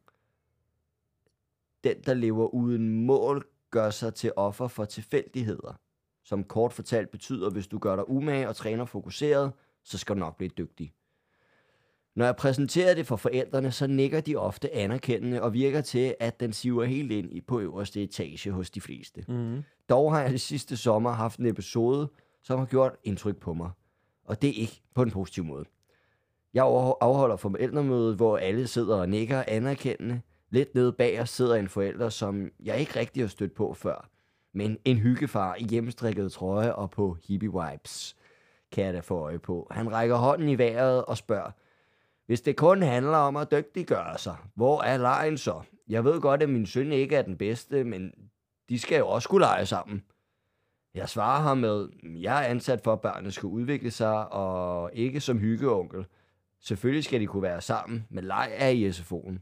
[1.84, 5.80] Den, der lever uden mål, gør sig til offer for tilfældigheder.
[6.24, 9.52] Som kort fortalt betyder, hvis du gør dig umage og træner fokuseret,
[9.84, 10.94] så skal du nok blive dygtig.
[12.16, 16.40] Når jeg præsenterer det for forældrene, så nikker de ofte anerkendende og virker til, at
[16.40, 19.26] den siver helt ind i på øverste etage hos de fleste.
[19.28, 19.64] Mm-hmm.
[19.90, 23.72] Dog har jeg det sidste sommer haft en episode, som har gjort indtryk på mig.
[24.26, 25.66] Og det er ikke på en positiv måde.
[26.54, 26.64] Jeg
[27.02, 30.22] afholder forældremødet, hvor alle sidder og nikker anerkendende.
[30.50, 34.10] Lidt nede bag os sidder en forælder, som jeg ikke rigtig har stødt på før.
[34.54, 38.16] Men en hyggefar i hjemmestrikket trøje og på hippie vibes,
[38.72, 39.68] kan jeg da få øje på.
[39.72, 41.52] Han rækker hånden i vejret og spørger,
[42.26, 45.62] hvis det kun handler om at dygtiggøre sig, hvor er lejen så?
[45.88, 48.12] Jeg ved godt, at min søn ikke er den bedste, men
[48.70, 50.04] de skal jo også kunne lege sammen.
[50.94, 54.90] Jeg svarer ham med, mm, jeg er ansat for, at børnene skal udvikle sig, og
[54.94, 56.06] ikke som hyggeonkel.
[56.60, 59.38] Selvfølgelig skal de kunne være sammen, men leg er i SFO'en.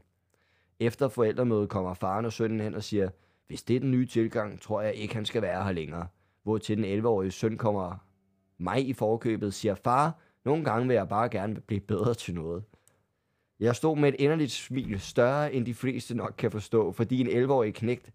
[0.80, 3.08] Efter forældremødet kommer faren og sønnen hen og siger,
[3.46, 6.06] hvis det er den nye tilgang, tror jeg ikke, han skal være her længere.
[6.42, 7.96] Hvor til den 11-årige søn kommer
[8.58, 12.64] mig i forkøbet, siger far, nogle gange vil jeg bare gerne blive bedre til noget.
[13.60, 17.44] Jeg stod med et inderligt smil, større end de fleste nok kan forstå, fordi en
[17.44, 18.10] 11-årig knægt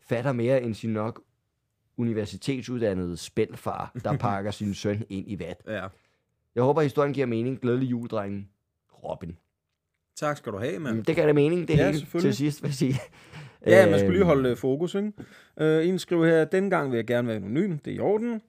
[0.00, 1.22] fatter mere end sin nok
[1.96, 5.62] universitetsuddannede spældfar, der pakker sin søn ind i vat.
[5.66, 5.86] Ja.
[6.54, 7.60] Jeg håber, historien giver mening.
[7.60, 8.48] Glædelig jul, drengen.
[9.04, 9.36] Robin.
[10.16, 10.96] Tak skal du have, mand.
[10.96, 12.94] Mm, Det gav da mening, det Ja, hele til sidst, vil jeg sige.
[13.66, 15.12] Ja, man skulle lige Øhm, holde øh, fokus, ikke?
[15.60, 18.42] Uh, en skriver her, dengang vil jeg gerne være anonym, det er i orden.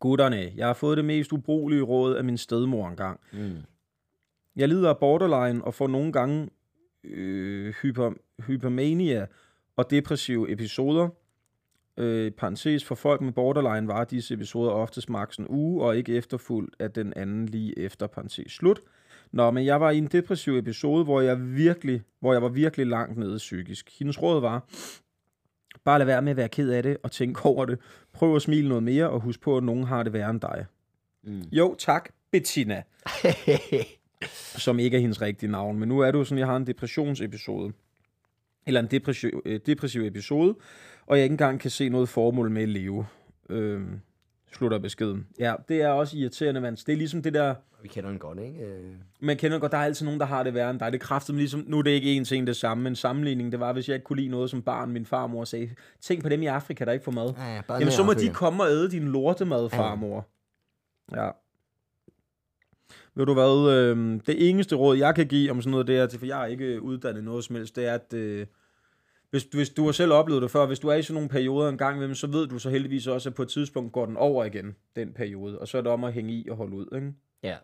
[0.00, 3.20] Gutterne, jeg har fået det mest ubrugelige råd af min stedmor engang.
[3.32, 3.56] Mm.
[4.56, 6.48] Jeg lider af borderline og får nogle gange
[7.04, 9.26] øh, hyper, hypermania
[9.76, 11.08] og depressive episoder.
[11.98, 16.14] Øh, parentes, for folk med borderline var disse episoder oftest maks en uge, og ikke
[16.14, 18.80] efterfulgt af den anden lige efter parentes slut.
[19.32, 22.86] Nå, men jeg var i en depressiv episode, hvor jeg, virkelig, hvor jeg var virkelig
[22.86, 23.98] langt nede psykisk.
[23.98, 24.68] Hendes råd var,
[25.84, 27.78] bare lad være med at være ked af det og tænke over det.
[28.12, 30.66] Prøv at smile noget mere, og husk på, at nogen har det værre end dig.
[31.24, 31.42] Mm.
[31.52, 32.82] Jo, tak, Bettina
[34.64, 35.78] som ikke er hendes rigtige navn.
[35.78, 37.72] Men nu er det jo sådan, at jeg har en depressionsepisode.
[38.66, 40.54] Eller en depressiv, øh, depressiv episode,
[41.06, 43.06] og jeg ikke engang kan se noget formål med at leve.
[43.50, 44.00] Øhm,
[44.52, 45.26] slutter beskeden.
[45.38, 46.76] Ja, det er også irriterende, mand.
[46.76, 48.64] Det er ligesom det der, Vi kender den godt, ikke?
[48.64, 50.92] Øh, man kender godt, der er altid nogen, der har det værre end dig.
[50.92, 53.72] Det kræftede ligesom, nu er det ikke en ting det samme, men sammenligning, det var,
[53.72, 56.46] hvis jeg ikke kunne lide noget som barn, min farmor sagde, tænk på dem i
[56.46, 57.34] Afrika, der ikke får mad.
[57.38, 58.28] Ja, ja, Jamen, så må Afrika.
[58.28, 60.28] de komme og æde din lortemad, farmor.
[61.16, 61.30] Ja.
[63.14, 66.18] Ved du hvad, øh, det eneste råd, jeg kan give om sådan noget der, til,
[66.18, 68.46] for jeg er ikke uddannet noget som helst, det er, at øh,
[69.30, 71.68] hvis, hvis du har selv oplevet det før, hvis du er i sådan nogle perioder
[71.68, 74.16] en gang imellem, så ved du så heldigvis også, at på et tidspunkt går den
[74.16, 76.86] over igen, den periode, og så er det om at hænge i og holde ud,
[76.94, 77.12] ikke?
[77.42, 77.56] Ja.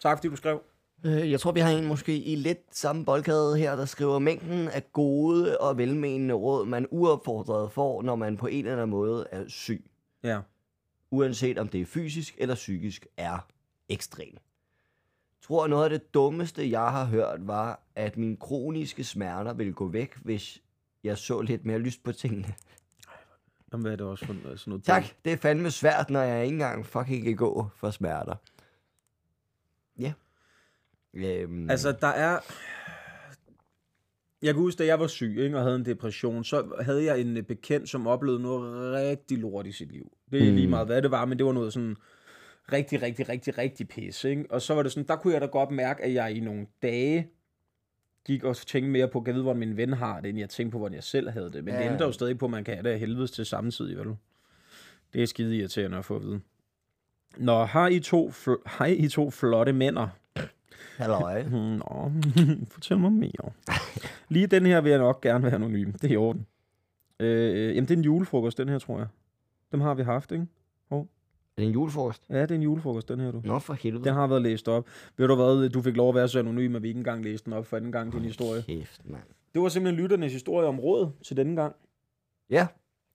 [0.00, 0.62] Tak fordi du skrev.
[1.04, 4.68] Øh, Jeg tror, vi har en måske i lidt samme boldgade her, der skriver mængden
[4.68, 9.26] af gode og velmenende råd, man uopfordret får, når man på en eller anden måde
[9.30, 9.90] er syg.
[10.24, 10.40] Ja.
[11.10, 13.46] Uanset om det er fysisk eller psykisk, er
[13.88, 14.32] ekstrem.
[14.32, 19.72] Jeg tror, noget af det dummeste, jeg har hørt, var, at mine kroniske smerter ville
[19.72, 20.62] gå væk, hvis
[21.04, 22.54] jeg så lidt mere lyst på tingene.
[23.72, 24.84] Jamen, hvad er det også for sådan noget?
[24.84, 28.34] Tak, det er fandme svært, når jeg ikke engang fucking kan gå for smerter.
[29.98, 30.12] Ja.
[31.14, 32.38] Øhm, Altså, der er...
[34.42, 37.20] Jeg kan huske, da jeg var syg ikke, og havde en depression, så havde jeg
[37.20, 40.12] en øh, bekendt, som oplevede noget rigtig lort i sit liv.
[40.30, 40.56] Det er Mm.
[40.56, 41.96] lige meget, hvad det var, men det var noget sådan
[42.72, 44.24] rigtig, rigtig, rigtig, rigtig pis.
[44.24, 44.44] Ikke?
[44.50, 46.66] Og så var det sådan, der kunne jeg da godt mærke, at jeg i nogle
[46.82, 47.28] dage
[48.26, 50.72] gik og tænkte mere på, kan vide, hvordan min ven har det, end jeg tænkte
[50.72, 51.64] på, hvordan jeg selv havde det.
[51.64, 51.82] Men ja.
[51.82, 54.16] det ændrer jo stadig på, at man kan have det af helvedes til samtidig, vel?
[55.12, 56.40] Det er skide irriterende at få at vide.
[57.36, 60.08] Nå, har I to, fl- har I to flotte mænder?
[60.96, 61.42] Halløj.
[61.48, 62.12] Hmm, Nå,
[62.72, 63.52] fortæl mig mere.
[64.28, 65.92] Lige den her vil jeg nok gerne være anonym.
[65.92, 66.46] Det er i orden.
[67.20, 69.06] Øh, jamen, det er en julefrokost, den her, tror jeg.
[69.72, 70.46] Dem har vi haft, ikke?
[71.56, 72.22] Er det en julefrokost?
[72.30, 73.40] Ja, det er en julefrokost, den her, du.
[73.44, 74.04] Nå, for helvede.
[74.04, 74.86] Den har været læst op.
[75.16, 77.44] Ved du hvad, du fik lov at være så anonym, at vi ikke engang læste
[77.44, 78.62] den op for anden gang, din historie.
[78.62, 79.22] Kæft, mand.
[79.54, 81.74] Det var simpelthen lytternes historie om råd til denne gang.
[82.50, 82.66] Ja,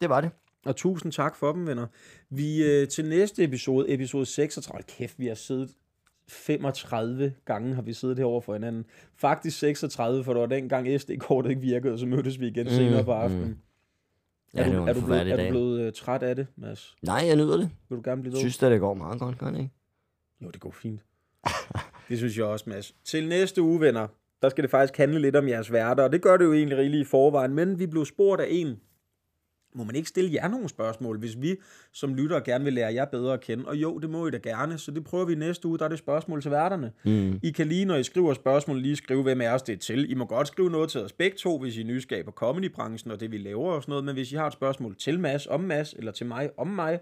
[0.01, 0.29] det var det.
[0.65, 1.87] Og tusind tak for dem, venner.
[2.29, 5.69] Vi øh, til næste episode, episode 36, kæft, vi har siddet
[6.29, 8.85] 35 gange har vi siddet herovre for hinanden.
[9.15, 12.69] Faktisk 36, for det var dengang SD-kortet ikke virkede, og så mødtes vi igen mm,
[12.69, 13.47] senere på aftenen.
[13.47, 13.57] Mm.
[14.53, 16.95] Ja, er, du, er, du blevet, er du blevet uh, træt af det, Mads?
[17.01, 17.69] Nej, jeg nyder det.
[17.89, 18.39] Vil du gerne blive ved?
[18.39, 19.71] synes, at det går meget godt, gør det ikke?
[20.41, 21.01] Jo, det går fint.
[22.09, 22.95] det synes jeg også, Mads.
[23.05, 24.07] Til næste uge, venner,
[24.41, 26.77] der skal det faktisk handle lidt om jeres værter, og det gør det jo egentlig
[26.77, 28.79] rigeligt i forvejen, men vi blev spurgt af en,
[29.77, 31.55] må man ikke stille jer nogle spørgsmål, hvis vi
[31.93, 33.65] som lyttere gerne vil lære jer bedre at kende?
[33.65, 35.89] Og jo, det må I da gerne, så det prøver vi næste uge, der er
[35.89, 36.91] det spørgsmål til værterne.
[37.05, 37.39] Mm.
[37.43, 40.11] I kan lige, når I skriver spørgsmål, lige skrive, hvem er os det er til.
[40.11, 43.11] I må godt skrive noget til os begge to, hvis I er nysgerrige på comedybranchen
[43.11, 44.05] og det, vi laver og sådan noget.
[44.05, 46.99] Men hvis I har et spørgsmål til Mads om Mads, eller til mig om mig,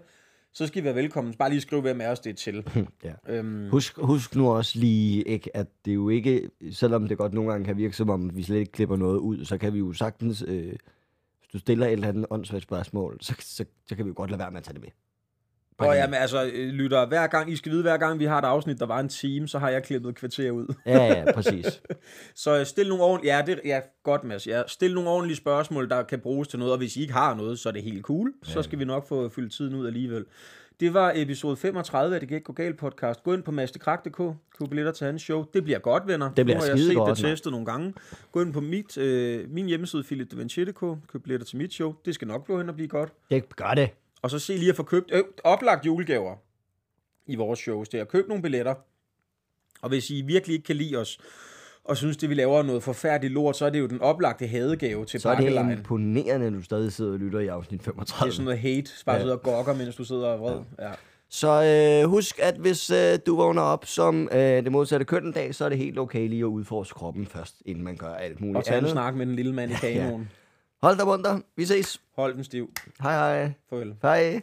[0.52, 1.34] så skal I være velkommen.
[1.34, 2.64] Bare lige skrive, hvem er os det er til.
[3.04, 3.12] Ja.
[3.28, 7.50] øhm, Husk, husk nu også lige, ikke, at det jo ikke, selvom det godt nogle
[7.50, 9.92] gange kan virke som om, vi slet ikke klipper noget ud, så kan vi jo
[9.92, 10.72] sagtens, øh,
[11.50, 14.30] hvis du stiller et eller andet åndssvagt spørgsmål, så, så, så kan vi jo godt
[14.30, 14.88] lade være med at tage det med.
[15.78, 18.24] Bare Og lige- jamen, altså, øh, lytter, hver gang, I skal vide, hver gang vi
[18.24, 20.74] har et afsnit, der var en time, så har jeg klippet et kvarter ud.
[20.86, 21.82] Ja, ja, præcis.
[22.34, 25.88] Så øh, stil nogle ordentlige, ja, det, ja, godt Mads, ja, stil nogle ordentlige spørgsmål,
[25.90, 28.02] der kan bruges til noget, og hvis I ikke har noget, så er det helt
[28.02, 30.24] cool, så skal vi nok få fyldt tiden ud alligevel.
[30.80, 33.22] Det var episode 35 af Det Gik Gå Galt podcast.
[33.22, 34.16] Gå ind på mastekrak.dk,
[34.58, 35.44] køb billetter til hans show.
[35.54, 36.32] Det bliver godt, venner.
[36.32, 37.94] Det bliver nu har jeg set godt, det testet nogle gange.
[38.32, 41.94] Gå ind på mit, øh, min hjemmeside, philipdevanchi.dk, køb billetter til mit show.
[42.04, 43.12] Det skal nok gå hen og blive godt.
[43.30, 43.90] Det gør det.
[44.22, 46.36] Og så se lige at få købt øh, oplagt julegaver
[47.26, 48.04] i vores shows der.
[48.04, 48.74] Køb nogle billetter.
[49.82, 51.18] Og hvis I virkelig ikke kan lide os,
[51.88, 54.46] og synes, det vi laver er noget forfærdeligt lort, så er det jo den oplagte
[54.46, 55.70] hadegave til Så er det pakkelejen.
[55.78, 58.32] imponerende, at du stadig sidder og lytter i afsnit Det er 35.
[58.32, 59.22] sådan noget hate, bare Ja.
[59.22, 60.58] sidder og gokker, mens du sidder og vred.
[60.78, 60.90] Ja.
[61.30, 61.62] Så
[62.02, 65.54] øh, husk, at hvis øh, du vågner op som øh, det modsatte køn en dag,
[65.54, 68.56] så er det helt okay lige at udforske kroppen først, inden man gør alt muligt
[68.56, 68.90] Og tage andet.
[68.90, 70.30] snak med den lille mand i kanonen.
[70.82, 71.38] Hold dig munter.
[71.56, 72.00] Vi ses.
[72.16, 72.70] Hold den stiv.
[73.02, 73.52] Hej hej.
[73.70, 73.94] Farvel.
[74.02, 74.40] Hej.